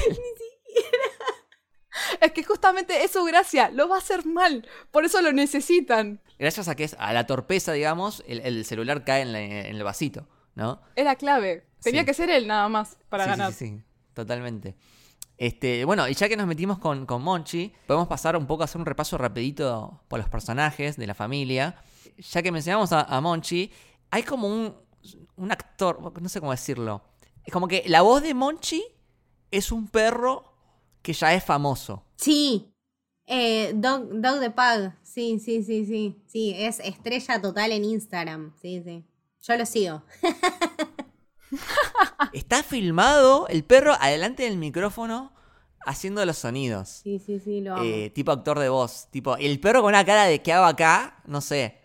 [2.19, 6.21] Es que justamente es su gracia, lo va a hacer mal, por eso lo necesitan.
[6.37, 10.81] Gracias a que es a la torpeza, digamos, el, celular cae en, el vasito, ¿no?
[10.95, 11.70] Era clave.
[11.81, 13.53] Tenía que ser él nada más para ganar.
[13.53, 13.81] Sí, sí,
[14.13, 14.75] totalmente.
[15.37, 18.65] Este, bueno, y ya que nos metimos con, con Monchi, podemos pasar un poco a
[18.65, 21.75] hacer un repaso rapidito por los personajes de la familia.
[22.17, 23.71] Ya que mencionamos a, Monchi,
[24.11, 24.75] hay como un,
[25.37, 27.01] un actor, no sé cómo decirlo.
[27.43, 28.83] Es como que la voz de Monchi
[29.49, 30.53] es un perro
[31.01, 32.05] que ya es famoso.
[32.17, 32.71] Sí.
[33.25, 34.93] Eh, Dog, Dog the Pug.
[35.01, 36.21] Sí, sí, sí, sí.
[36.27, 38.53] Sí, es estrella total en Instagram.
[38.61, 39.03] Sí, sí.
[39.41, 40.03] Yo lo sigo.
[42.33, 45.31] Está filmado el perro adelante del micrófono
[45.85, 47.01] haciendo los sonidos.
[47.03, 49.07] Sí, sí, sí, lo eh, tipo actor de voz.
[49.11, 51.21] Tipo, el perro con una cara de ¿qué hago acá?
[51.25, 51.77] No sé.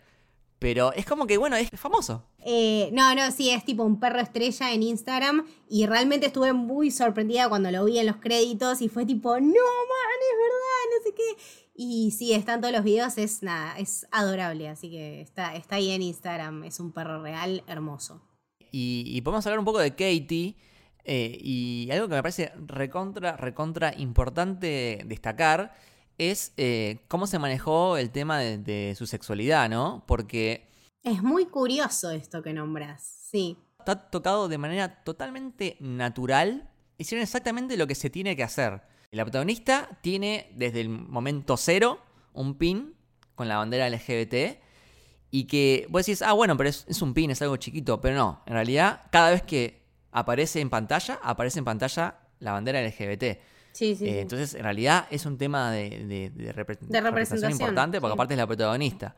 [0.59, 2.23] Pero es como que, bueno, es famoso.
[2.39, 5.45] Eh, no, no, sí, es tipo un perro estrella en Instagram.
[5.69, 8.81] Y realmente estuve muy sorprendida cuando lo vi en los créditos.
[8.81, 11.67] Y fue tipo, no, man, es verdad, no sé qué.
[11.75, 14.67] Y sí, están todos los videos, es nada, es adorable.
[14.67, 16.63] Así que está, está ahí en Instagram.
[16.63, 18.21] Es un perro real hermoso.
[18.71, 20.55] Y, podemos hablar un poco de Katie.
[21.09, 25.73] Eh, y algo que me parece recontra, recontra importante destacar
[26.17, 30.03] es eh, cómo se manejó el tema de, de su sexualidad, ¿no?
[30.05, 30.67] Porque
[31.03, 33.57] Es muy curioso esto que nombras, sí.
[33.79, 36.69] está tocado de manera totalmente natural.
[36.97, 38.81] Hicieron exactamente lo que se tiene que hacer.
[39.11, 41.99] La protagonista tiene desde el momento cero
[42.33, 42.95] un pin
[43.35, 44.66] con la bandera LGBT
[45.31, 48.15] y que vos decís, ah, bueno, pero es, es un pin, es algo chiquito, pero
[48.15, 53.39] no, en realidad cada vez que aparece en pantalla, aparece en pantalla la bandera LGBT.
[53.73, 54.05] Sí, sí.
[54.07, 54.17] Eh, sí.
[54.19, 58.33] Entonces, en realidad es un tema de, de- de repre- De representación, importante porque aparte
[58.33, 59.15] es la protagonista.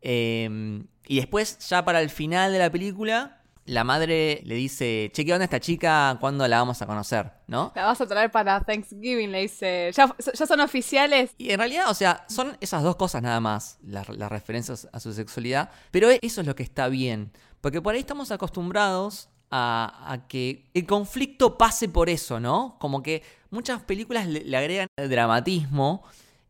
[0.00, 3.37] Eh, y después, ya para el final de la película,
[3.68, 6.16] la madre le dice, che, ¿qué onda esta chica?
[6.20, 7.30] ¿Cuándo la vamos a conocer?
[7.46, 7.70] ¿No?
[7.74, 9.90] La vas a traer para Thanksgiving, le dice.
[9.94, 11.34] Ya, ya son oficiales.
[11.36, 15.00] Y en realidad, o sea, son esas dos cosas nada más, las, las referencias a
[15.00, 20.12] su sexualidad, pero eso es lo que está bien, porque por ahí estamos acostumbrados a,
[20.12, 22.76] a que el conflicto pase por eso, ¿no?
[22.80, 26.04] Como que muchas películas le, le agregan dramatismo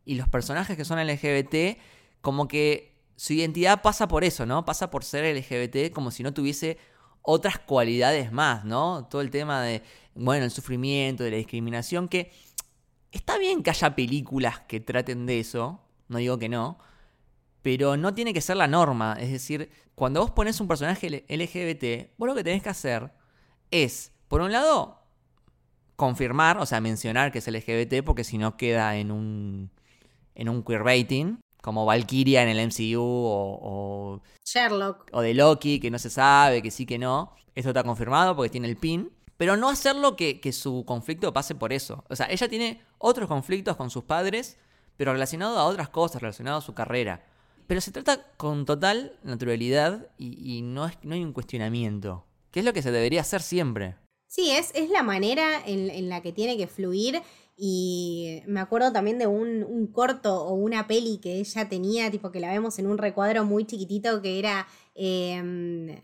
[0.05, 1.77] y los personajes que son LGBT,
[2.21, 4.63] como que su identidad pasa por eso, ¿no?
[4.63, 6.77] Pasa por ser LGBT como si no tuviese
[7.31, 9.05] otras cualidades más, ¿no?
[9.05, 9.83] Todo el tema de,
[10.15, 12.31] bueno, el sufrimiento, de la discriminación, que
[13.11, 16.79] está bien que haya películas que traten de eso, no digo que no,
[17.61, 19.15] pero no tiene que ser la norma.
[19.19, 23.11] Es decir, cuando vos pones un personaje LGBT, vos lo que tenés que hacer
[23.69, 24.99] es, por un lado,
[25.95, 29.69] confirmar, o sea, mencionar que es LGBT, porque si no queda en un,
[30.33, 35.09] en un queerbaiting, como Valkyria en el MCU o, o Sherlock.
[35.11, 37.33] o de Loki, que no se sabe, que sí, que no.
[37.55, 39.11] Esto está confirmado porque tiene el pin.
[39.37, 42.03] Pero no hacerlo que, que su conflicto pase por eso.
[42.09, 44.57] O sea, ella tiene otros conflictos con sus padres,
[44.97, 47.25] pero relacionados a otras cosas, relacionados a su carrera.
[47.65, 52.25] Pero se trata con total naturalidad y, y no, es, no hay un cuestionamiento.
[52.51, 53.95] Que es lo que se debería hacer siempre.
[54.27, 57.21] Sí, es, es la manera en, en la que tiene que fluir.
[57.61, 62.31] Y me acuerdo también de un, un corto o una peli que ella tenía, tipo
[62.31, 65.99] que la vemos en un recuadro muy chiquitito que era em,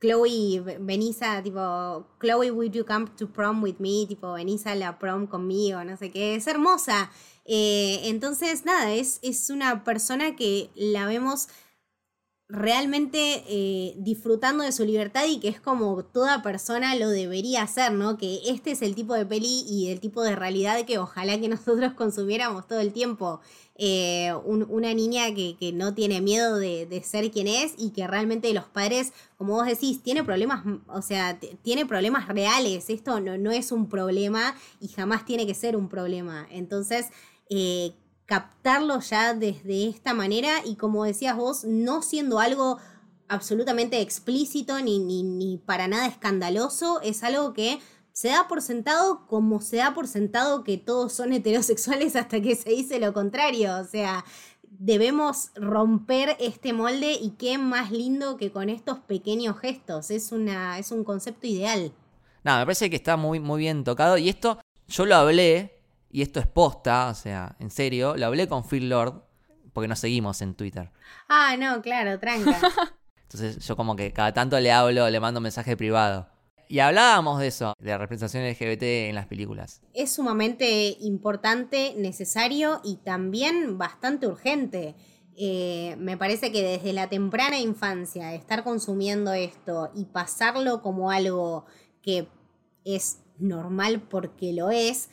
[0.00, 4.04] Chloe, venís a, tipo, Chloe, would you come to prom with me?
[4.06, 6.34] Tipo, venís a la prom conmigo, no sé qué.
[6.34, 7.10] Es hermosa.
[7.46, 11.48] Eh, entonces, nada, es, es una persona que la vemos
[12.50, 17.92] realmente eh, disfrutando de su libertad y que es como toda persona lo debería hacer,
[17.92, 18.16] ¿no?
[18.16, 21.48] Que este es el tipo de peli y el tipo de realidad que ojalá que
[21.50, 23.40] nosotros consumiéramos todo el tiempo.
[23.80, 27.90] Eh, un- una niña que, que no tiene miedo de, de ser quien es y
[27.90, 32.88] que realmente los padres, como vos decís, tiene problemas, o sea, tiene problemas reales.
[32.90, 36.46] Esto no, no es un problema y jamás tiene que ser un problema.
[36.50, 37.06] Entonces,
[37.50, 37.92] eh,
[38.28, 42.78] captarlo ya desde esta manera y como decías vos, no siendo algo
[43.26, 47.78] absolutamente explícito ni, ni, ni para nada escandaloso, es algo que
[48.12, 52.54] se da por sentado como se da por sentado que todos son heterosexuales hasta que
[52.54, 53.78] se dice lo contrario.
[53.78, 54.26] O sea,
[54.62, 60.10] debemos romper este molde y qué más lindo que con estos pequeños gestos.
[60.10, 61.92] Es, una, es un concepto ideal.
[62.44, 64.18] Nada, me parece que está muy, muy bien tocado.
[64.18, 65.77] Y esto, yo lo hablé,
[66.10, 69.22] y esto es posta, o sea, en serio, lo hablé con Phil Lord,
[69.72, 70.90] porque nos seguimos en Twitter.
[71.28, 72.58] Ah, no, claro, tranca.
[73.22, 76.28] Entonces yo como que cada tanto le hablo, le mando un mensaje privado.
[76.70, 79.80] Y hablábamos de eso, de la representación LGBT en las películas.
[79.94, 84.94] es sumamente importante, necesario y también bastante urgente.
[85.36, 91.64] Eh, me parece que desde la temprana infancia, estar consumiendo esto y pasarlo como algo
[92.02, 92.28] que
[92.84, 95.08] es normal porque lo es,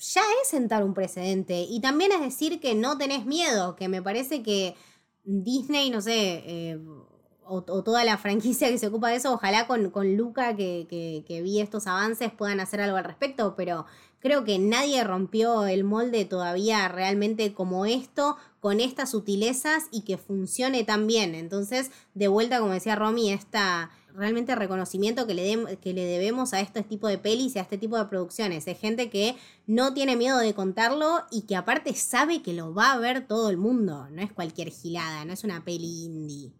[0.00, 1.66] ya es sentar un precedente.
[1.68, 4.74] Y también es decir que no tenés miedo, que me parece que
[5.24, 6.78] Disney, no sé, eh,
[7.44, 11.24] o, toda la franquicia que se ocupa de eso, ojalá con, con Luca, que, que,
[11.26, 13.86] que vi estos avances, puedan hacer algo al respecto, pero
[14.20, 20.18] creo que nadie rompió el molde todavía realmente como esto, con estas sutilezas y que
[20.18, 21.34] funcione tan bien.
[21.34, 26.52] Entonces, de vuelta, como decía Romy, esta realmente reconocimiento que le, dem- que le debemos
[26.54, 28.66] a este tipo de pelis y a este tipo de producciones.
[28.66, 29.36] Es gente que
[29.66, 33.50] no tiene miedo de contarlo y que aparte sabe que lo va a ver todo
[33.50, 34.08] el mundo.
[34.10, 36.52] No es cualquier gilada, no es una peli indie.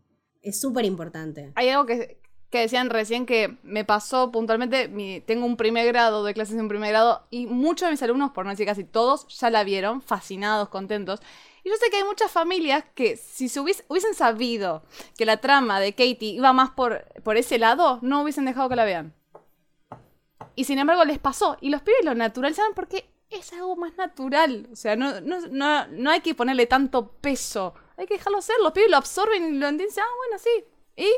[0.42, 1.52] Es súper importante.
[1.54, 2.19] Hay algo que,
[2.50, 4.88] que decían recién que me pasó puntualmente.
[4.88, 8.32] mi- tengo un primer grado de clases en primer grado y muchos de mis alumnos,
[8.32, 11.20] por no decir casi todos, ya la vieron, fascinados, contentos.
[11.62, 14.82] Y yo sé que hay muchas familias que si se hubies- hubiesen sabido
[15.16, 18.76] que la trama de Katie iba más por, por ese lado, no hubiesen dejado que
[18.76, 19.14] la vean.
[20.56, 21.56] Y sin embargo les pasó.
[21.60, 24.68] Y los pibes lo naturalizaron porque es algo más natural.
[24.72, 27.74] O sea, no, no, no, no hay que ponerle tanto peso.
[27.96, 28.56] Hay que dejarlo ser.
[28.62, 29.96] Los pibes lo absorben y lo entienden.
[30.02, 30.64] Ah, bueno, sí.
[30.96, 31.10] ¿Y?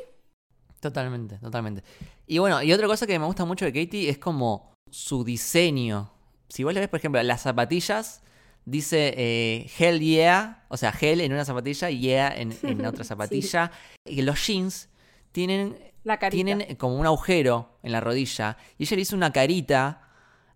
[0.82, 1.84] Totalmente, totalmente.
[2.26, 6.12] Y bueno, y otra cosa que me gusta mucho de Katie es como su diseño.
[6.48, 8.20] Si vos le ves, por ejemplo, las zapatillas
[8.64, 13.04] dice eh, Hell Yeah, o sea, Hell en una zapatilla y Yeah en, en otra
[13.04, 13.70] zapatilla.
[14.04, 14.88] Y los jeans
[15.30, 18.56] tienen, La tienen como un agujero en la rodilla.
[18.76, 20.08] Y ella le hizo una carita,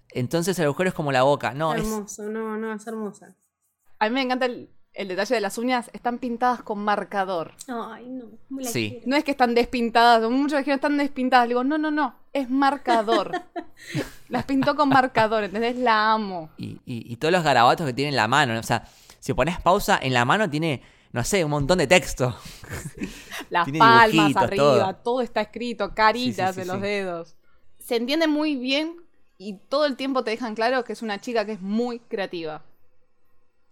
[0.09, 1.55] entonces el agujero es como la boca.
[1.55, 3.37] No, es, hermoso, no, no, es hermosa.
[4.01, 5.91] A mí me encanta el, el detalle de las uñas.
[5.93, 7.53] Están pintadas con marcador.
[7.69, 8.27] Ay, no,
[8.65, 8.91] Sí.
[8.91, 9.07] quiero.
[9.07, 10.29] No es que están despintadas.
[10.31, 11.47] Muchos dijeron están despintadas.
[11.47, 12.15] Le digo, no, no, no.
[12.33, 13.33] Es marcador.
[14.29, 15.77] las pintó con marcador, ¿entendés?
[15.77, 16.51] La amo.
[16.59, 18.59] y, y- y todos los garabatos que tiene en la mano.
[18.59, 18.85] O sea,
[19.21, 20.83] si pones pausa, en la mano tiene,
[21.13, 22.37] no sé, un montón de texto.
[23.51, 24.95] Las Tiene palmas arriba, todo.
[24.97, 25.21] todo.
[25.21, 26.83] está escrito, caritas Sí, sí, sí, en los sí.
[26.83, 27.37] dedos.
[27.79, 28.97] Se entiende muy bien
[29.39, 32.63] y todo el tiempo te dejan claro que es una chica que es muy creativa.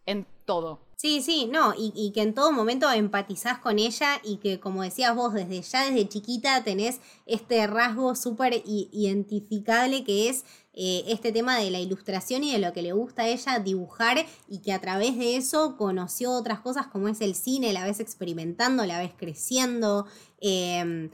[0.07, 0.81] En todo.
[0.97, 5.15] Sí, sí, no, y, que en todo momento empatizás con ella y que como decías
[5.15, 11.59] vos, desde ya desde chiquita tenés este rasgo súper identificable que es eh, este tema
[11.59, 14.81] de la ilustración y de lo que le gusta a ella dibujar y que a
[14.81, 19.13] través de eso conoció otras cosas como es el cine, la ves experimentando, la ves
[19.17, 20.07] creciendo.
[20.41, 21.11] eh,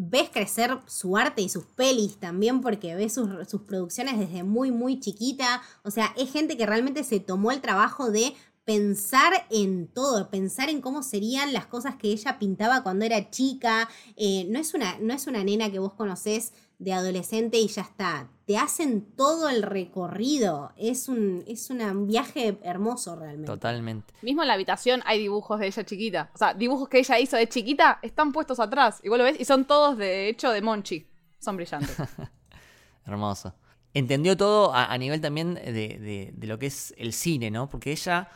[0.00, 4.70] ves crecer su arte y sus pelis también porque ves sus, sus producciones desde muy,
[4.70, 5.60] muy chiquita.
[5.82, 8.32] O sea, es gente que realmente se tomó el trabajo de
[8.72, 13.88] pensar en todo, pensar en cómo serían las cosas que ella pintaba cuando era chica.
[14.14, 17.80] Eh, no, es una, no es una nena que vos conocés de adolescente y ya
[17.80, 18.28] está.
[18.44, 20.72] Te hacen todo el recorrido.
[20.76, 23.46] Es un, es una- un viaje hermoso realmente.
[23.46, 24.12] Totalmente.
[24.20, 26.30] Mismo en la habitación hay dibujos de ella chiquita.
[26.34, 29.00] O sea, dibujos que ella hizo de chiquita están puestos atrás.
[29.02, 31.06] Igual lo ves y son todos de hecho de Monchi.
[31.38, 31.96] Son brillantes.
[33.06, 33.54] Hermoso.
[33.94, 37.66] Entendió todo a, a nivel también de, de- de lo que es el cine, ¿no?
[37.70, 38.28] Porque ella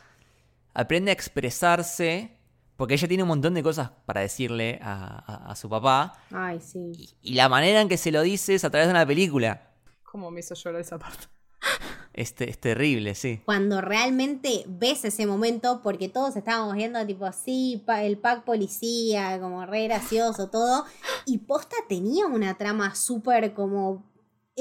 [0.74, 2.36] aprende a expresarse,
[2.76, 6.60] porque ella tiene un montón de cosas para decirle a, a- a su papá, Ay,
[6.60, 6.92] sí.
[6.96, 9.70] y, y la manera en que se lo dice es a través de una película.
[10.02, 11.26] ¿Cómo me hizo llorar esa parte?
[12.14, 13.40] Es, te- es terrible, sí.
[13.46, 19.40] cuando realmente ves ese momento, porque todos estábamos viendo tipo así, pa- el pack policía,
[19.40, 20.84] como re gracioso todo,
[21.24, 24.04] y posta tenía una trama súper como...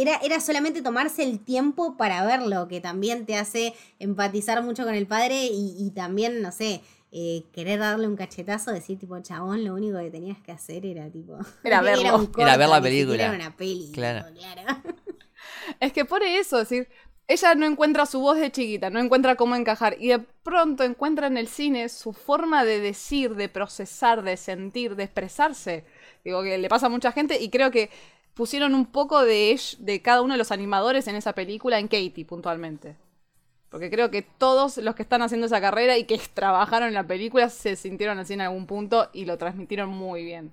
[0.02, 4.95] Era, era solamente tomarse el tiempo para verlo, que también te hace empatizar mucho con
[4.95, 6.82] el padre y, y también, no sé,
[7.14, 11.10] eh, querer darle un cachetazo, decir tipo, chabón, lo único que tenías que hacer era
[11.10, 11.38] tipo...
[11.64, 12.30] Era verlo.
[12.38, 13.24] Era ver la película.
[13.26, 13.91] Era una peli.
[13.91, 14.28] Claro.
[14.28, 14.82] tipo, claro.
[15.80, 16.88] Es que por eso, es decir,
[17.28, 21.28] ella no encuentra su voz de chiquita, no encuentra cómo encajar y de pronto encuentra
[21.28, 25.86] en el cine su forma de decir, de procesar, de sentir, de expresarse.
[26.24, 27.89] Digo que le pasa a mucha gente y creo que
[28.34, 32.26] pusieron un poco de, de cada uno de los animadores en esa película en Katie
[32.26, 32.96] puntualmente.
[33.70, 37.08] Porque creo que todos los que están haciendo esa carrera y que trabajaron en la
[37.08, 40.52] película se sintieron así en algún punto y lo transmitieron muy bien.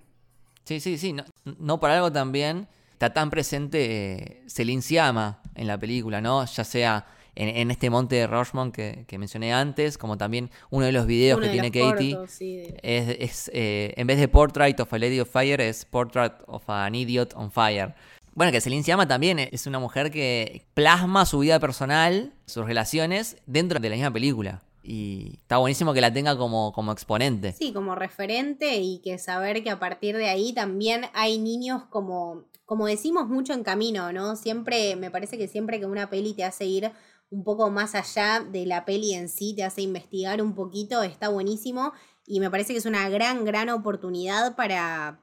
[0.64, 1.12] Sí, sí, sí.
[1.12, 1.24] No,
[1.59, 6.45] no por algo también está tan presente eh, Celine Sciamma en la película, ¿no?
[6.45, 7.07] Ya sea
[7.39, 11.07] en, en este monte de Rushmont que, que mencioné antes, como también uno de los
[11.07, 12.14] videos Uno que tiene Katie.
[12.14, 15.61] cortos, sí, de- Es, es, eh, en vez de Portrait of a Lady of Fire,
[15.61, 17.95] es Portrait of an Idiot on Fire.
[18.34, 23.36] Bueno, que Celine Sciamma también es una mujer que plasma su vida personal, sus relaciones,
[23.47, 24.62] dentro de la misma película.
[24.82, 27.53] Y está buenísimo que la tenga como, como exponente.
[27.53, 32.45] Sí, como referente y que saber que a partir de ahí también hay niños como,
[32.64, 34.34] como decimos mucho en camino, ¿no?
[34.36, 36.91] Siempre, me parece que siempre que una peli te hace ir
[37.31, 41.29] un poco más allá de la peli en sí, te hace investigar un poquito, está
[41.29, 41.93] buenísimo
[42.26, 45.20] y me parece que es una gran, gran oportunidad para,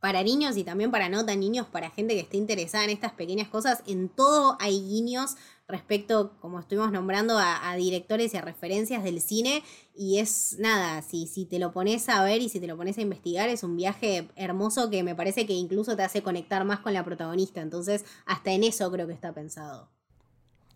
[0.00, 3.12] para niños y también para no tan niños, para gente que esté interesada en estas
[3.12, 3.82] pequeñas cosas.
[3.86, 5.36] En todo hay guiños
[5.66, 9.64] respecto, como estuvimos nombrando, a, a directores y a referencias del cine.
[9.94, 12.98] Y es nada, si, si te lo pones a ver y si te lo pones
[12.98, 16.80] a investigar, es un viaje hermoso que me parece que incluso te hace conectar más
[16.80, 17.60] con la protagonista.
[17.60, 19.97] Entonces, hasta en eso creo que está pensado.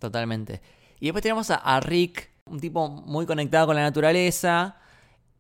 [0.03, 0.61] Totalmente.
[0.99, 4.77] Y después tenemos a, a Rick, un tipo muy conectado con la naturaleza.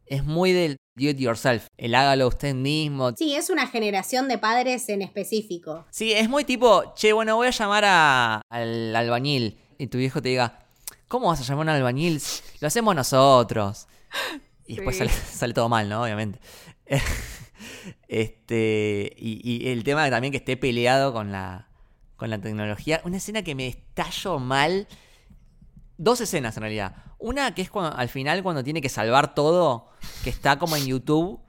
[0.06, 3.10] Es muy del do it yourself, el hágalo usted mismo.
[3.16, 5.84] Sí, es una generación de padres en específico.
[5.90, 9.58] Sí, es muy tipo, che, bueno, voy a llamar a- al albañil.
[9.78, 10.60] Y tu viejo te diga,
[11.08, 12.20] ¿cómo vas a llamar a un albañil?
[12.60, 13.88] Lo hacemos nosotros.
[14.66, 15.00] Y después Sí.
[15.00, 16.02] sale, sale todo mal, ¿no?
[16.04, 16.38] Obviamente.
[18.08, 19.12] este.
[19.16, 21.68] Y, y el tema también que esté peleado con la.
[22.22, 23.00] Con la tecnología.
[23.04, 24.86] Una escena que me estallo mal.
[25.98, 26.94] Dos escenas en realidad.
[27.18, 29.88] Una que es cuando, al final cuando tiene que salvar todo,
[30.22, 31.40] que está como en YouTube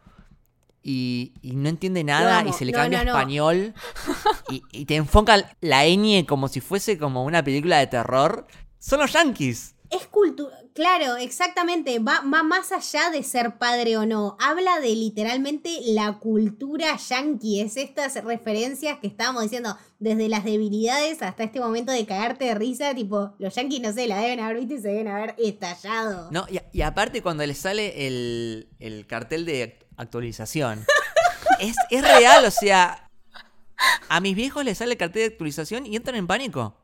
[0.82, 3.18] y, y no entiende nada y se le No, cambia a no, no.
[3.20, 3.76] español
[4.50, 8.48] y, y te enfoca la ñ como si fuese como una película de terror.
[8.80, 9.73] Son los yankees.
[9.94, 14.90] Es cultura, claro, exactamente, va, va más allá de ser padre o no, habla de
[14.90, 21.60] literalmente la cultura yankee, es estas referencias que estábamos diciendo, desde las debilidades hasta este
[21.60, 24.82] momento de cagarte de risa, tipo, los yankees no sé, la deben haber visto y
[24.82, 26.32] se deben haber estallado.
[26.32, 30.86] No, y, y aparte cuando le sale el, el cartel de actualización,
[31.60, 33.12] es, es real, o sea,
[34.10, 36.78] a mis viejos les sale el cartel de actualización y entran en pánico.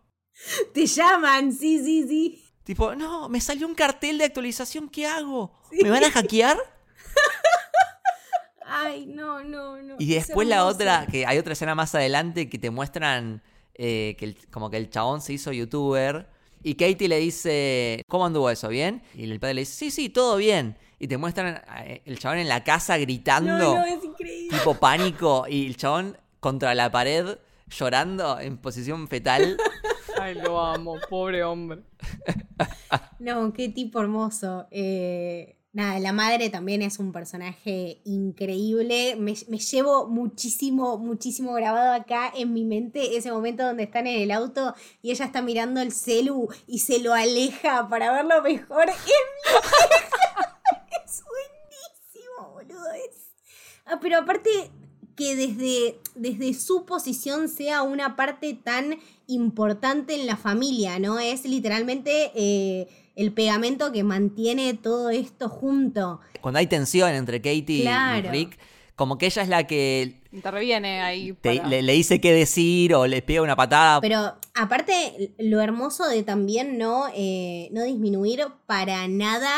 [0.73, 2.45] Te llaman, sí, sí, sí.
[2.69, 5.51] Tipo, no, me salió un cartel de actualización, ¿qué hago?
[5.71, 6.55] ¿Me van a hackear?
[8.63, 9.95] Ay, no, no, no.
[9.97, 13.41] Y es después la otra, que hay otra escena más adelante que te muestran
[13.73, 16.29] eh, que el- como que el chabón se hizo youtuber
[16.61, 18.67] y Katie le dice, ¿cómo anduvo eso?
[18.67, 19.01] ¿Bien?
[19.15, 20.77] Y el padre le dice, sí, sí, todo bien.
[20.99, 24.55] Y te muestran eh, el chabón en la casa gritando, No, no, es increíble.
[24.55, 29.57] tipo pánico, y el chabón contra la pared llorando en posición fetal.
[30.19, 31.83] Ay, lo amo, pobre hombre.
[33.19, 34.67] No, qué tipo hermoso.
[34.71, 39.15] Eh, nada, la madre también es un personaje increíble.
[39.17, 44.31] Me, llevo muchísimo, muchísimo grabado acá en mi mente ese momento donde están en el
[44.31, 48.89] auto y ella está mirando el celu y se lo aleja para verlo mejor.
[48.89, 48.95] Es,
[51.05, 52.89] es buenísimo, boludo.
[53.85, 54.49] Ah, pero aparte
[55.19, 58.97] que desde, desde su posición sea una parte tan
[59.27, 61.19] importante en la familia, ¿no?
[61.19, 66.21] Es literalmente eh, el pegamento que mantiene todo esto junto.
[66.39, 68.21] Cuando hay tensión entre Katie y.
[68.31, 68.57] Rick,
[68.95, 71.33] como que ella es la que Interviene ahí.
[71.33, 73.99] te- le, le dice qué decir o le pega una patada.
[74.01, 79.51] Pero aparte, lo hermoso de también no, eh, no disminuir para nada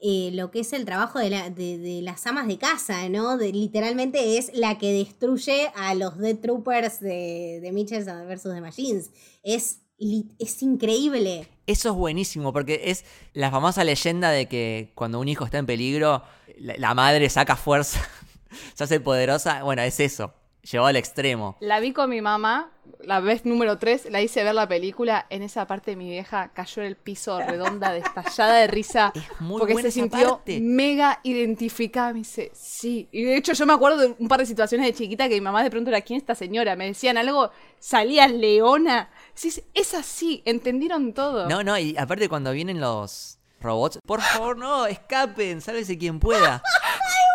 [0.00, 3.36] eh, lo que es el trabajo de, la- de- de las amas de casa, ¿no?
[3.38, 8.42] De- literalmente es la que destruye a los Dead Troopers de, de Mitchell vs.
[8.42, 9.10] The Machines.
[9.42, 11.48] Es, li- es increíble.
[11.66, 15.66] Eso es buenísimo, porque es la famosa leyenda de que cuando un hijo está en
[15.66, 16.22] peligro,
[16.58, 18.00] la, la madre saca fuerza,
[18.74, 19.62] se hace poderosa.
[19.64, 20.32] Bueno, es eso,
[20.62, 21.56] llevado al extremo.
[21.60, 22.70] La vi con mi mamá,
[23.06, 25.26] la vez número 3, la hice ver la película.
[25.30, 29.12] En esa parte mi vieja cayó en el piso redonda, destallada de risa.
[29.16, 30.60] Es muy porque se sintió parte.
[30.60, 32.12] mega identificada.
[32.12, 33.08] Me dice, sí.
[33.12, 35.40] Y de hecho yo me acuerdo de un par de situaciones de chiquita que mi
[35.40, 36.76] mamá de pronto era, ¿quién es esta señora?
[36.76, 39.08] Me decían algo, salía leona.
[39.34, 41.48] Sí, es así, entendieron todo.
[41.48, 46.62] No, no, y aparte cuando vienen los robots, por favor, no, escapen, sálvese quien pueda.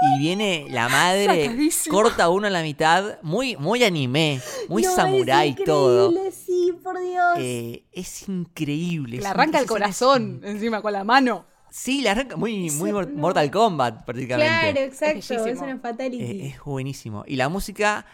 [0.04, 1.96] Y viene la madre, Sacadísimo.
[1.96, 6.10] corta uno a la mitad, muy, muy anime, muy No, es samurái todo.
[6.10, 7.34] increíble, Sí, por Dios.
[7.38, 9.18] Eh, es increíble.
[9.18, 11.46] Le es- arranca el es corazón encima con la mano.
[11.70, 13.08] Sí, le arranca muy, muy no.
[13.16, 14.50] Mortal Kombat prácticamente.
[14.74, 15.20] claro, exacto.
[15.20, 15.64] Es, bellísimo.
[15.66, 16.24] una fatality.
[16.24, 17.24] Eh, es buenísimo.
[17.28, 18.06] Y la música,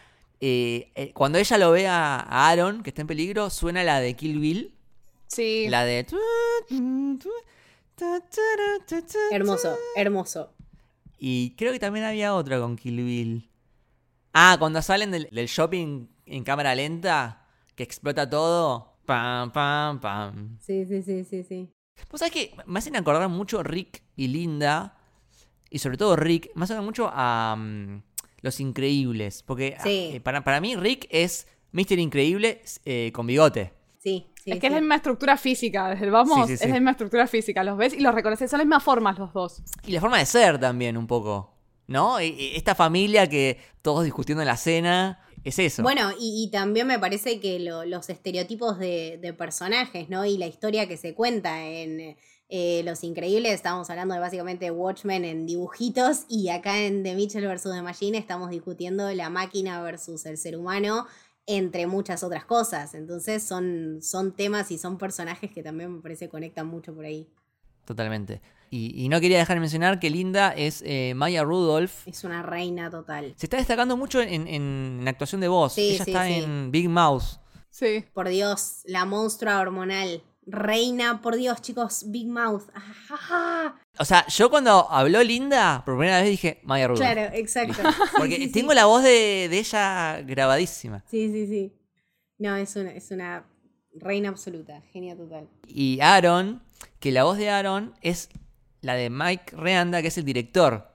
[0.41, 4.13] eh, eh, cuando ella lo ve a Aaron, que está en peligro, suena la de
[4.15, 4.73] Kill Bill.
[5.27, 5.67] Sí.
[5.69, 6.05] La de...
[9.31, 10.49] hermoso, hermoso.
[11.17, 13.49] Y creo que también había otra con Kill Bill.
[14.33, 17.45] Ah, cuando salen del, del shopping en cámara lenta,
[17.75, 18.97] que explota todo.
[19.05, 20.57] Pam, pam, pam.
[20.59, 21.69] Sí, sí, sí, sí, sí.
[22.11, 24.97] Vos sabés que me hacen acordar mucho Rick y Linda.
[25.69, 28.01] Y sobre todo Rick, me hacen mucho a mm,
[28.41, 29.43] Los Increíbles.
[29.43, 30.11] Porque Sí.
[30.13, 31.97] eh, para, para mí Rick es Mr.
[31.99, 33.73] Increíble eh, con bigote.
[33.99, 34.51] Sí, sí.
[34.53, 36.63] es que es la misma estructura física, desde el vamos, Sí, sí, sí.
[36.63, 39.31] es la misma estructura física, los ves y los reconoces, son las mismas formas los
[39.33, 39.61] dos.
[39.85, 41.53] Y la forma de ser también un poco.
[41.87, 42.19] ¿No?
[42.19, 45.21] Y- y Esta familia que todos discutiendo en la cena.
[45.45, 45.81] Es eso.
[45.83, 50.25] Bueno, y, y también me parece que lo- los estereotipos de, de personajes, ¿no?
[50.25, 52.17] Y la historia que se cuenta en
[52.49, 57.47] eh, Los Increíbles, estamos hablando de básicamente Watchmen en dibujitos, y acá en The Mitchell
[57.47, 57.63] vs.
[57.63, 61.05] The Machine estamos discutiendo la máquina versus el ser humano,
[61.47, 62.93] entre muchas otras cosas.
[62.93, 67.27] Entonces son, son temas y son personajes que también me parece conectan mucho por ahí.
[67.85, 68.41] Totalmente.
[68.69, 72.05] Y, y no quería dejar de mencionar que Linda es eh, Maya Rudolph.
[72.05, 73.33] Es una reina total.
[73.37, 75.73] Se está destacando mucho en, en- en actuación de voz.
[75.73, 76.33] Sí, Ella sí, está sí.
[76.33, 77.23] en Big Mouth.
[77.69, 78.03] Sí.
[78.13, 80.21] Por Dios, la monstrua hormonal.
[80.49, 82.63] Reina, por Dios, chicos, Big Mouth.
[83.99, 87.11] O sea, yo cuando habló Linda, por primera vez dije Maya Rudolph.
[87.11, 87.83] Claro, exacto.
[88.17, 88.75] Porque sí, tengo sí.
[88.75, 91.03] la voz de, de ella grabadísima.
[91.09, 91.73] Sí, sí, sí.
[92.37, 93.45] No, es una, es una
[93.93, 95.49] reina absoluta, genia total.
[95.67, 96.61] Y Aaron,
[96.99, 98.29] que la voz de Aaron es
[98.81, 100.93] la de Mike Reanda, que es el director.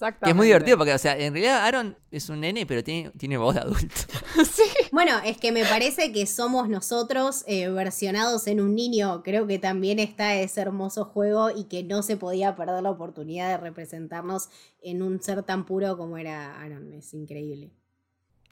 [0.00, 0.24] Exactamente.
[0.24, 3.10] Que es muy divertido porque, o sea, en realidad Aaron es un nene, pero tiene,
[3.18, 3.94] tiene voz de adulto.
[4.50, 4.62] sí.
[4.92, 9.22] Bueno, es que me parece que somos nosotros eh, versionados en un niño.
[9.22, 13.50] Creo que también está ese hermoso juego y que no se podía perder la oportunidad
[13.50, 14.48] de representarnos
[14.80, 16.94] en un ser tan puro como era Aaron.
[16.94, 17.70] Es increíble.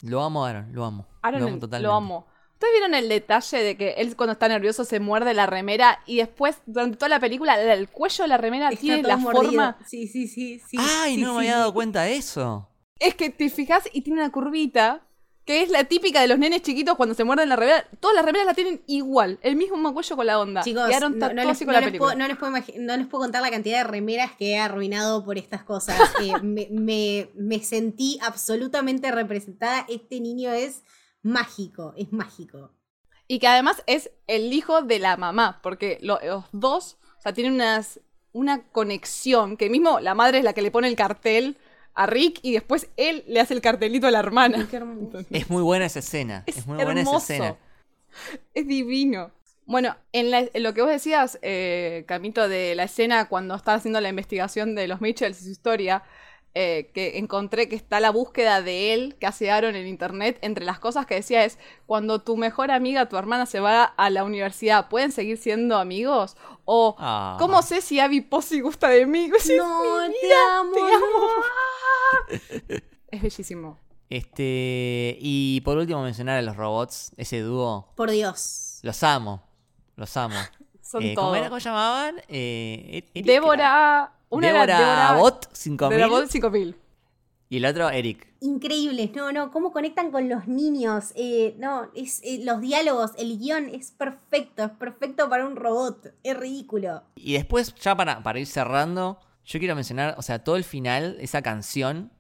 [0.02, 1.06] Lo amo, Aaron, lo amo.
[1.22, 2.37] Aaron lo lo amo amo, totalmente.
[2.58, 6.16] ¿Ustedes vieron el detalle de que él cuando está nervioso se muerde la remera y
[6.16, 9.44] después durante toda la película el cuello de la remera Está tiene la mordido.
[9.44, 9.78] forma...
[9.86, 10.60] Sí, sí, sí.
[10.68, 11.58] sí Ay, sí, no me había sí.
[11.58, 12.68] dado cuenta de eso.
[12.98, 15.04] Es que te fijas y tiene una curvita
[15.44, 17.84] que es la típica de los nenes chiquitos cuando se muerden la remera.
[18.00, 20.62] Todas las remeras la tienen igual, el mismo cuello con la onda.
[20.62, 22.14] Chicos, no, les, así con no la les puedo, película.
[22.16, 25.24] no, les puedo imagi- no les puedo contar la cantidad de remeras que he arruinado
[25.24, 25.96] por estas cosas.
[26.20, 29.86] Eh, me, me- me sentí absolutamente representada.
[29.88, 30.82] Este niño es
[31.22, 32.70] mágico, es mágico.
[33.26, 37.32] Y que además es el hijo de la mamá, porque lo- los dos, o sea,
[37.32, 38.00] tienen unas,
[38.32, 41.56] una conexión, que mismo la madre es la que le pone el cartel
[41.94, 44.66] a Rick y después él le hace el cartelito a la hermana.
[44.70, 45.18] Qué hermoso.
[45.30, 46.44] Es muy buena esa escena.
[46.46, 47.32] Es, muy buena esa hermoso.
[47.32, 47.56] escena.
[48.54, 49.30] Es divino.
[49.66, 53.74] Bueno, en, la- en lo que vos decías, eh, Camito, de la escena cuando está
[53.74, 56.02] haciendo la investigación de los Mitchells y su historia,
[56.60, 60.38] eh, que encontré que está la búsqueda de él que hace Aaron en internet.
[60.42, 64.10] Entre las cosas que decía es: cuando tu mejor amiga, tu hermana, se va a
[64.10, 66.36] la universidad, ¿pueden seguir siendo amigos?
[66.64, 67.36] O, Ah.
[67.38, 69.30] ¿cómo sé si Abby Posey gusta de mí?
[69.56, 70.86] No, te amo, te no.
[70.86, 71.28] amo.
[73.10, 73.78] Es bellísimo.
[74.10, 75.16] Este.
[75.20, 77.12] Y por último, mencionar a los robots.
[77.16, 77.92] Ese dúo.
[77.94, 78.80] Por Dios.
[78.82, 79.42] Los amo.
[79.96, 80.36] Los amo.
[80.82, 81.14] Son Eh.
[81.14, 81.48] ¿Cómo era?
[81.48, 82.16] ¿Cómo llamaban?
[82.28, 84.12] Eh, era- Débora.
[84.30, 85.96] Una Débora, era Débora Bot 5000.
[85.98, 86.76] Débora Bot 5000.
[87.50, 88.26] Y el otro, Eric.
[88.40, 93.38] Increíbles, no, no, cómo conectan con los niños, eh, no, es, eh, los diálogos, el
[93.38, 97.02] guion es perfecto, es perfecto para un robot, es ridículo.
[97.16, 101.16] Y después, ya para, para ir cerrando, yo quiero mencionar, o sea, todo el final,
[101.20, 102.12] esa canción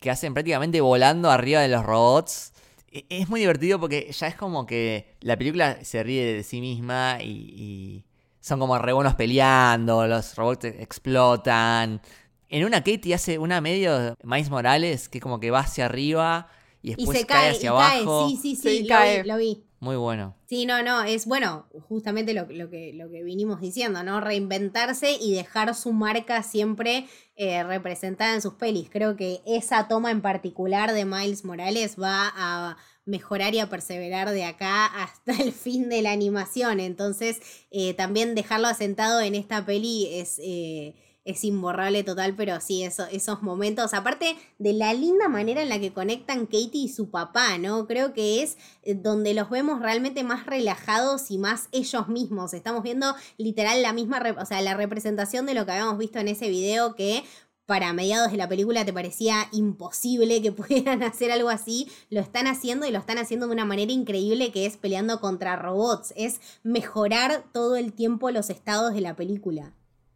[0.00, 2.52] que hacen prácticamente volando arriba de los robots.
[2.92, 6.60] E- Es muy divertido porque ya es como que la película se ríe de sí
[6.60, 7.24] misma y,
[7.56, 8.04] y
[8.44, 12.02] son como re buenos peleando, los robots explotan.
[12.50, 16.48] En una Katie hace una medio Miles Morales que como que va hacia arriba
[16.82, 18.26] y Y después se cae cae, hacia y abajo.
[18.26, 19.22] cae, sí, sí, sí, Sí, lo, cae.
[19.22, 19.64] Vi, lo vi.
[19.80, 20.36] Muy bueno.
[20.46, 24.20] Sí, no, no, es bueno, justamente lo, lo que, lo que vinimos diciendo, ¿no?
[24.20, 27.06] Reinventarse y dejar su marca siempre
[27.36, 28.90] eh, representada en sus pelis.
[28.90, 34.30] Creo que esa toma en particular de Miles Morales va a mejorar y a perseverar
[34.30, 36.80] de acá hasta el fin de la animación.
[36.80, 37.40] Entonces,
[37.70, 40.38] eh, también dejarlo asentado en esta peli es...
[40.38, 40.94] eh,
[41.24, 45.80] es imborrable total, pero sí, eso, esos momentos, aparte de la linda manera en la
[45.80, 47.86] que conectan Katie y su papá, ¿no?
[47.86, 52.52] Creo que es eh, donde los vemos realmente más relajados y más ellos mismos.
[52.52, 56.28] Estamos viendo literal la misma, o sea, la representación de lo que habíamos visto en
[56.28, 57.24] ese video que
[57.66, 62.46] para mediados de la película te parecía imposible que pudieran hacer algo así, lo están
[62.46, 66.40] haciendo y lo están haciendo de una manera increíble que es peleando contra robots, es
[66.62, 69.72] mejorar todo el tiempo los estados de la película.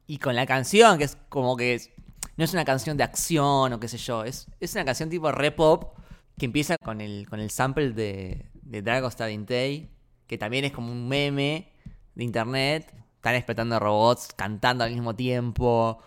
[0.07, 1.91] Y con la canción, que es como que es-
[2.37, 5.31] no es una canción de acción o qué sé yo, es, es una canción tipo
[5.33, 5.97] re pop
[6.39, 9.91] que empieza con el, con el sample de, de Dragostar Intei,
[10.27, 11.73] que también es como un meme
[12.15, 12.95] de internet.
[13.17, 15.99] Están explotando robots cantando al mismo tiempo,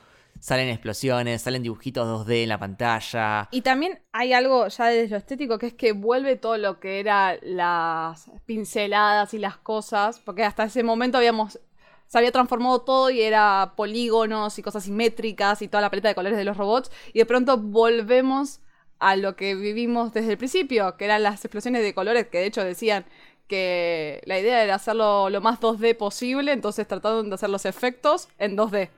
[0.41, 3.47] salen explosiones, salen dibujitos 2D en la pantalla.
[3.51, 6.99] Y también hay algo ya desde lo estético que es que vuelve todo lo que
[6.99, 11.59] era las pinceladas y las cosas, porque hasta ese momento habíamos
[12.07, 16.15] se había transformado todo y era polígonos y cosas simétricas y toda la paleta de
[16.15, 18.59] colores de los robots y de pronto volvemos
[18.99, 22.47] a lo que vivimos desde el principio, que eran las explosiones de colores que de
[22.47, 23.05] hecho decían
[23.47, 28.27] que la idea era hacerlo lo más 2D posible, entonces trataron de hacer los efectos
[28.39, 28.89] en 2D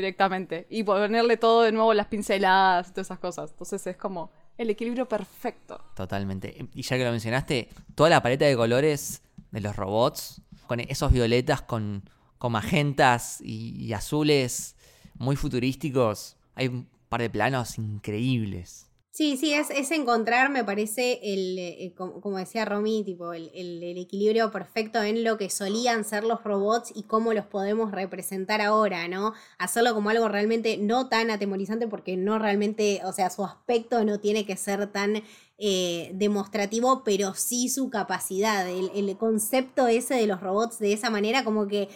[0.00, 3.50] directamente y ponerle todo de nuevo las pinceladas todas esas cosas.
[3.50, 5.80] Entonces es como el equilibrio perfecto.
[5.94, 6.68] Totalmente.
[6.74, 11.12] Y ya que lo mencionaste, toda la paleta de colores de los robots, con esos
[11.12, 12.02] violetas con,
[12.38, 14.76] con magentas y azules
[15.14, 18.89] muy futurísticos, hay un par de planos increíbles.
[19.20, 23.50] Sí, sí, es, es encontrar, me parece, el, eh, como, como decía Romy, tipo, el,
[23.54, 27.92] el- el equilibrio perfecto en lo que solían ser los robots y cómo los podemos
[27.92, 29.34] representar ahora, ¿no?
[29.58, 34.20] Hacerlo como algo realmente no tan atemorizante porque no realmente, o sea, su aspecto no
[34.20, 35.22] tiene que ser tan
[35.58, 41.10] eh, demostrativo, pero sí su capacidad, el, el concepto ese de los robots de esa
[41.10, 41.90] manera, como que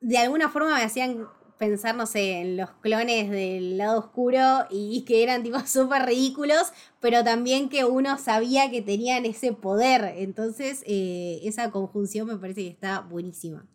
[0.00, 1.26] de alguna forma me hacían
[1.60, 6.72] pensar, no sé, en los clones del lado oscuro y que eran tipo súper ridículos,
[7.00, 10.14] pero también que uno sabía que tenían ese poder.
[10.16, 13.66] Entonces, eh, esa conjunción me parece que está buenísima.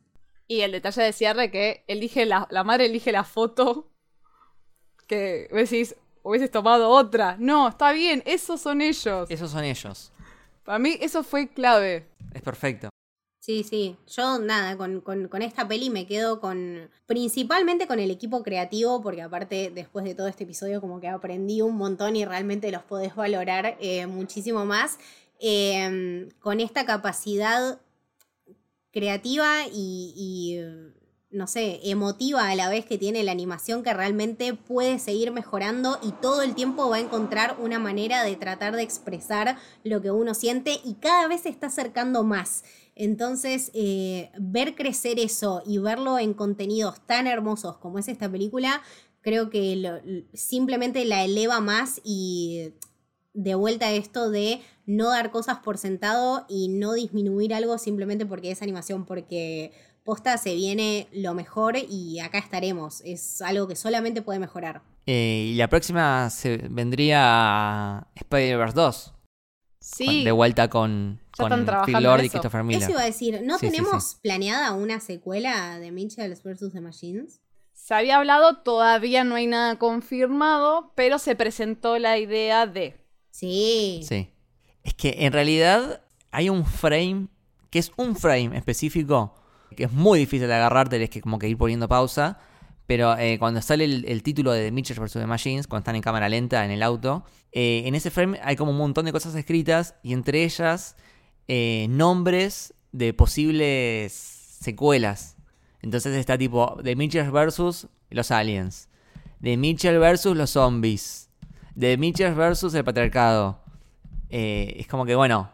[0.48, 3.92] Y el detalle de cierre que elige la, la madre elige la foto
[5.08, 7.38] que decís, hubieses tomado otra.
[7.40, 9.30] No, está bien, esos son ellos.
[9.30, 10.12] Esos son ellos.
[10.64, 12.08] Para mí eso fue clave.
[12.34, 12.90] Es perfecto.
[13.46, 13.96] Sí, sí.
[14.08, 16.90] Yo nada, con, con- esta peli me quedo con.
[17.06, 21.62] Principalmente con el equipo creativo, porque aparte, después de todo este episodio, como que aprendí
[21.62, 24.98] un montón y realmente los podés valorar eh, muchísimo más.
[25.40, 27.80] eh, con esta capacidad
[28.92, 30.58] creativa y,
[31.36, 36.00] no sé, emotiva a la vez que tiene la animación que realmente puede seguir mejorando
[36.02, 40.12] y todo el tiempo va a encontrar una manera de tratar de expresar lo que
[40.12, 42.64] uno siente y cada vez se está acercando más.
[42.96, 48.82] Entonces, eh, ver crecer eso y verlo en contenidos tan hermosos como es esta película,
[49.20, 52.72] creo que simplemente la eleva más y
[53.34, 58.26] de vuelta a esto de no dar cosas por sentado y no disminuir algo simplemente
[58.26, 59.74] porque es animación, porque
[60.06, 63.02] posta se viene lo mejor y acá estaremos.
[63.04, 64.82] Es algo que solamente puede mejorar.
[65.08, 69.12] Eh, y la próxima se vendría Spider-Verse 2.
[69.80, 72.32] Sí, De vuelta con, Ya con Phil Lord y eso.
[72.32, 72.90] Christopher Eso Miller.
[72.90, 76.72] iba a decir, ¿no Sí, sí, tenemos planeada una secuela de Mitchells vs.
[76.74, 77.42] The Machines?
[77.74, 82.96] se había hablado, todavía no hay nada confirmado, pero se presentó la idea de.
[83.30, 84.02] Sí.
[84.08, 84.32] Sí.
[84.82, 86.02] Es que en realidad
[86.32, 87.28] hay un frame,
[87.70, 89.36] que es un frame específico,
[89.76, 92.40] que es muy difícil de agarrar, tenés que como que ir poniendo pausa.
[92.88, 95.14] Pero eh, cuando sale el, título de The Mitchell vs.
[95.14, 98.56] The Machines, cuando están en cámara lenta en el auto, eh, en ese frame hay
[98.56, 100.96] como un montón de cosas escritas y entre ellas
[101.48, 105.36] eh, nombres de posibles secuelas.
[105.82, 107.88] Entonces está tipo The Mitchell vs.
[108.12, 108.88] los aliens,
[109.42, 110.26] The Mitchell vs.
[110.36, 111.30] los zombies,
[111.78, 112.74] The Mitchell vs.
[112.76, 113.64] el patriarcado.
[114.30, 115.50] Es como que, bueno,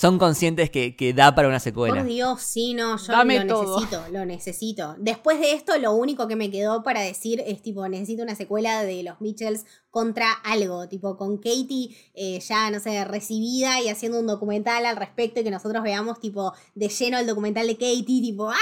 [0.00, 1.96] son conscientes que, que da para una secuela.
[1.96, 3.74] Por Dios, sí, no, yo Dame lo todo.
[3.80, 4.96] necesito, lo necesito.
[4.98, 8.82] Después de esto, lo único que me quedó para decir es tipo, necesito una secuela
[8.82, 14.18] de los Mitchells contra algo, tipo con Katie eh, ya, no sé, recibida y haciendo
[14.20, 18.02] un documental al respecto y que nosotros veamos tipo de lleno el documental de Katie,
[18.22, 18.56] tipo, ¡ah,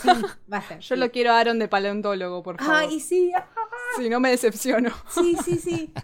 [0.00, 0.24] por favor!
[0.30, 0.78] Sí, basta.
[0.78, 0.98] Yo sí.
[0.98, 2.74] lo quiero a Aaron de paleontólogo, por favor.
[2.74, 3.46] Ay, sí, ah,
[3.98, 4.94] Si no me decepciono.
[5.10, 5.92] sí, sí, sí.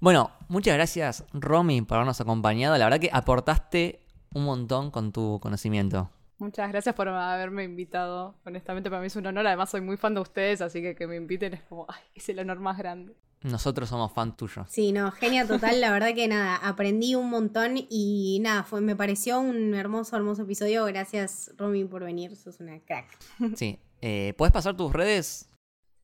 [0.00, 2.78] Bueno, muchas gracias, Romy, por habernos acompañado.
[2.78, 4.00] La verdad que aportaste
[4.32, 6.10] un montón con tu conocimiento.
[6.38, 8.36] Muchas gracias por haberme invitado.
[8.44, 9.46] Honestamente, para mí es un honor.
[9.46, 12.28] Además, soy muy fan de ustedes, así que que me inviten es como, ay, es
[12.28, 13.16] el honor más grande.
[13.42, 14.68] Nosotros somos fan tuyos.
[14.70, 18.96] Sí, no, genia total, la verdad que nada, aprendí un montón y nada, fue, me
[18.96, 20.84] pareció un hermoso, hermoso episodio.
[20.86, 23.06] Gracias, Romy, por venir, sos una crack.
[23.56, 23.78] Sí.
[24.00, 25.50] Eh, ¿Puedes pasar tus redes?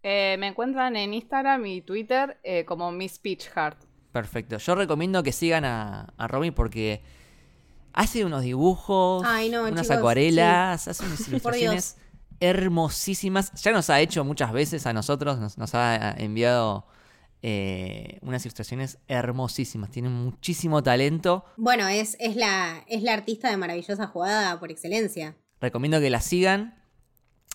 [0.02, 3.89] Eh, me encuentran en Instagram y Twitter eh, como Miss Peach Heart.
[4.12, 4.58] Perfecto.
[4.58, 7.02] Yo recomiendo que sigan a, a Romy porque
[7.92, 11.96] hace unos dibujos, Ay, no, unas chicos, acuarelas, hace unas ilustraciones
[12.40, 13.52] hermosísimas.
[13.62, 16.86] Ya nos ha hecho muchas veces a nosotros, nos, nos ha enviado
[17.42, 19.90] eh, unas ilustraciones hermosísimas.
[19.90, 21.44] Tiene muchísimo talento.
[21.56, 25.36] Bueno, es, es, la, es la artista de maravillosa jugada por excelencia.
[25.60, 26.82] Recomiendo que la sigan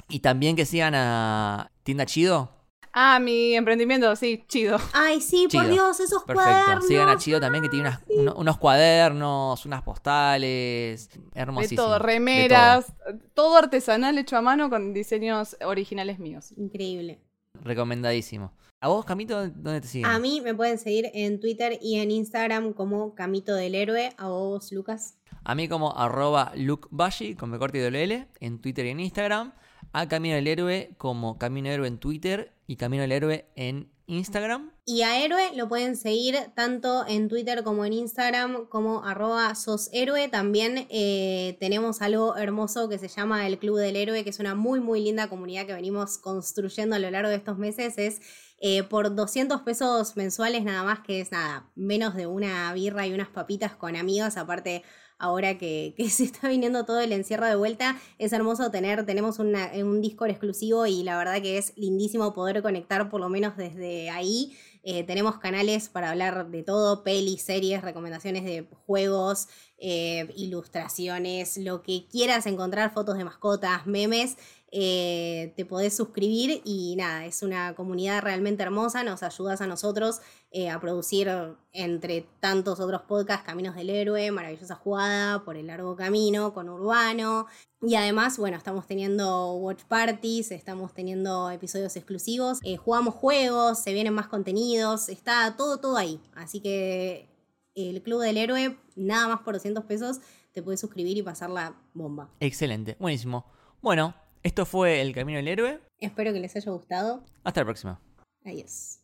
[0.08, 2.55] y también que sigan a Tienda Chido.
[2.98, 4.78] Ah, mi emprendimiento, sí, chido.
[4.94, 5.68] Ay, sí, por.
[5.68, 6.50] Dios, esos Perfecto.
[6.50, 6.88] cuadernos.
[6.88, 11.10] Sigan a Chido también que tiene unas- uno- unos cuadernos, unas postales.
[11.10, 11.82] De Hermosísimo.
[11.84, 12.94] todo, De remeras,
[13.34, 13.58] todo.
[13.58, 16.54] artesanal hecho a mano con diseños originales míos.
[16.56, 17.20] Increíble.
[17.64, 18.54] Recomendadísimo.
[18.82, 20.10] ¿A vos, Camito, dónde te siguen?
[20.10, 24.14] A mí me pueden seguir en Twitter y en Instagram como Camito del Héroe.
[24.18, 25.18] A vos, Lucas.
[25.44, 29.00] A mí como arroba lukebashi con B corte y doble L en Twitter y en
[29.00, 29.54] Instagram.
[29.98, 34.74] A Camino del Héroe como Camino Héroe en Twitter y Camino del Héroe en Instagram.
[34.84, 40.28] Y a Héroe lo pueden seguir tanto en Twitter como en Instagram como arroba soshéroe.
[40.28, 44.54] También eh, tenemos algo hermoso que se llama el Club del Héroe, que es una
[44.54, 47.98] muy muy linda comunidad que venimos construyendo a lo largo de estos meses.
[47.98, 48.20] Es
[48.60, 53.14] eh, por 200 pesos mensuales nada más, que es nada, menos de una birra y
[53.14, 54.36] unas papitas con amigos.
[54.36, 54.84] Aparte,
[55.18, 59.72] ahora que, se está viniendo todo el encierro de vuelta, es hermoso tener, tenemos una-
[59.76, 64.10] un Discord exclusivo y la verdad que es lindísimo poder conectar por lo menos desde
[64.10, 64.56] ahí.
[64.88, 69.48] Eh, tenemos canales para hablar de todo, pelis, series, recomendaciones de juegos,
[69.80, 74.38] eh, ilustraciones, lo que quieras encontrar, fotos de mascotas, memes.
[74.78, 80.20] Eh, te podés suscribir y nada, es una comunidad realmente hermosa, nos ayudas a nosotros
[80.52, 81.32] eh, a producir
[81.72, 87.48] entre tantos otros podcasts, Caminos del Héroe, Maravillosa Jugada, Por el Largo Camino, con Urbano.
[87.82, 93.94] Y además, bueno, estamos teniendo watch parties, estamos teniendo episodios exclusivos, eh, jugamos juegos, se
[93.94, 96.20] vienen más contenidos, está todo, todo ahí.
[96.34, 97.30] Así que
[97.76, 100.20] el Club del Héroe, nada más por 200 pesos,
[100.52, 102.30] te puedes suscribir y pasar la bomba.
[102.42, 103.46] Excelente, buenísimo.
[103.82, 104.14] Bueno,
[104.46, 105.80] esto fue El Camino del Héroe.
[106.00, 107.24] Espero que les haya gustado.
[107.44, 108.00] Hasta la próxima.
[108.46, 109.00] Adiós.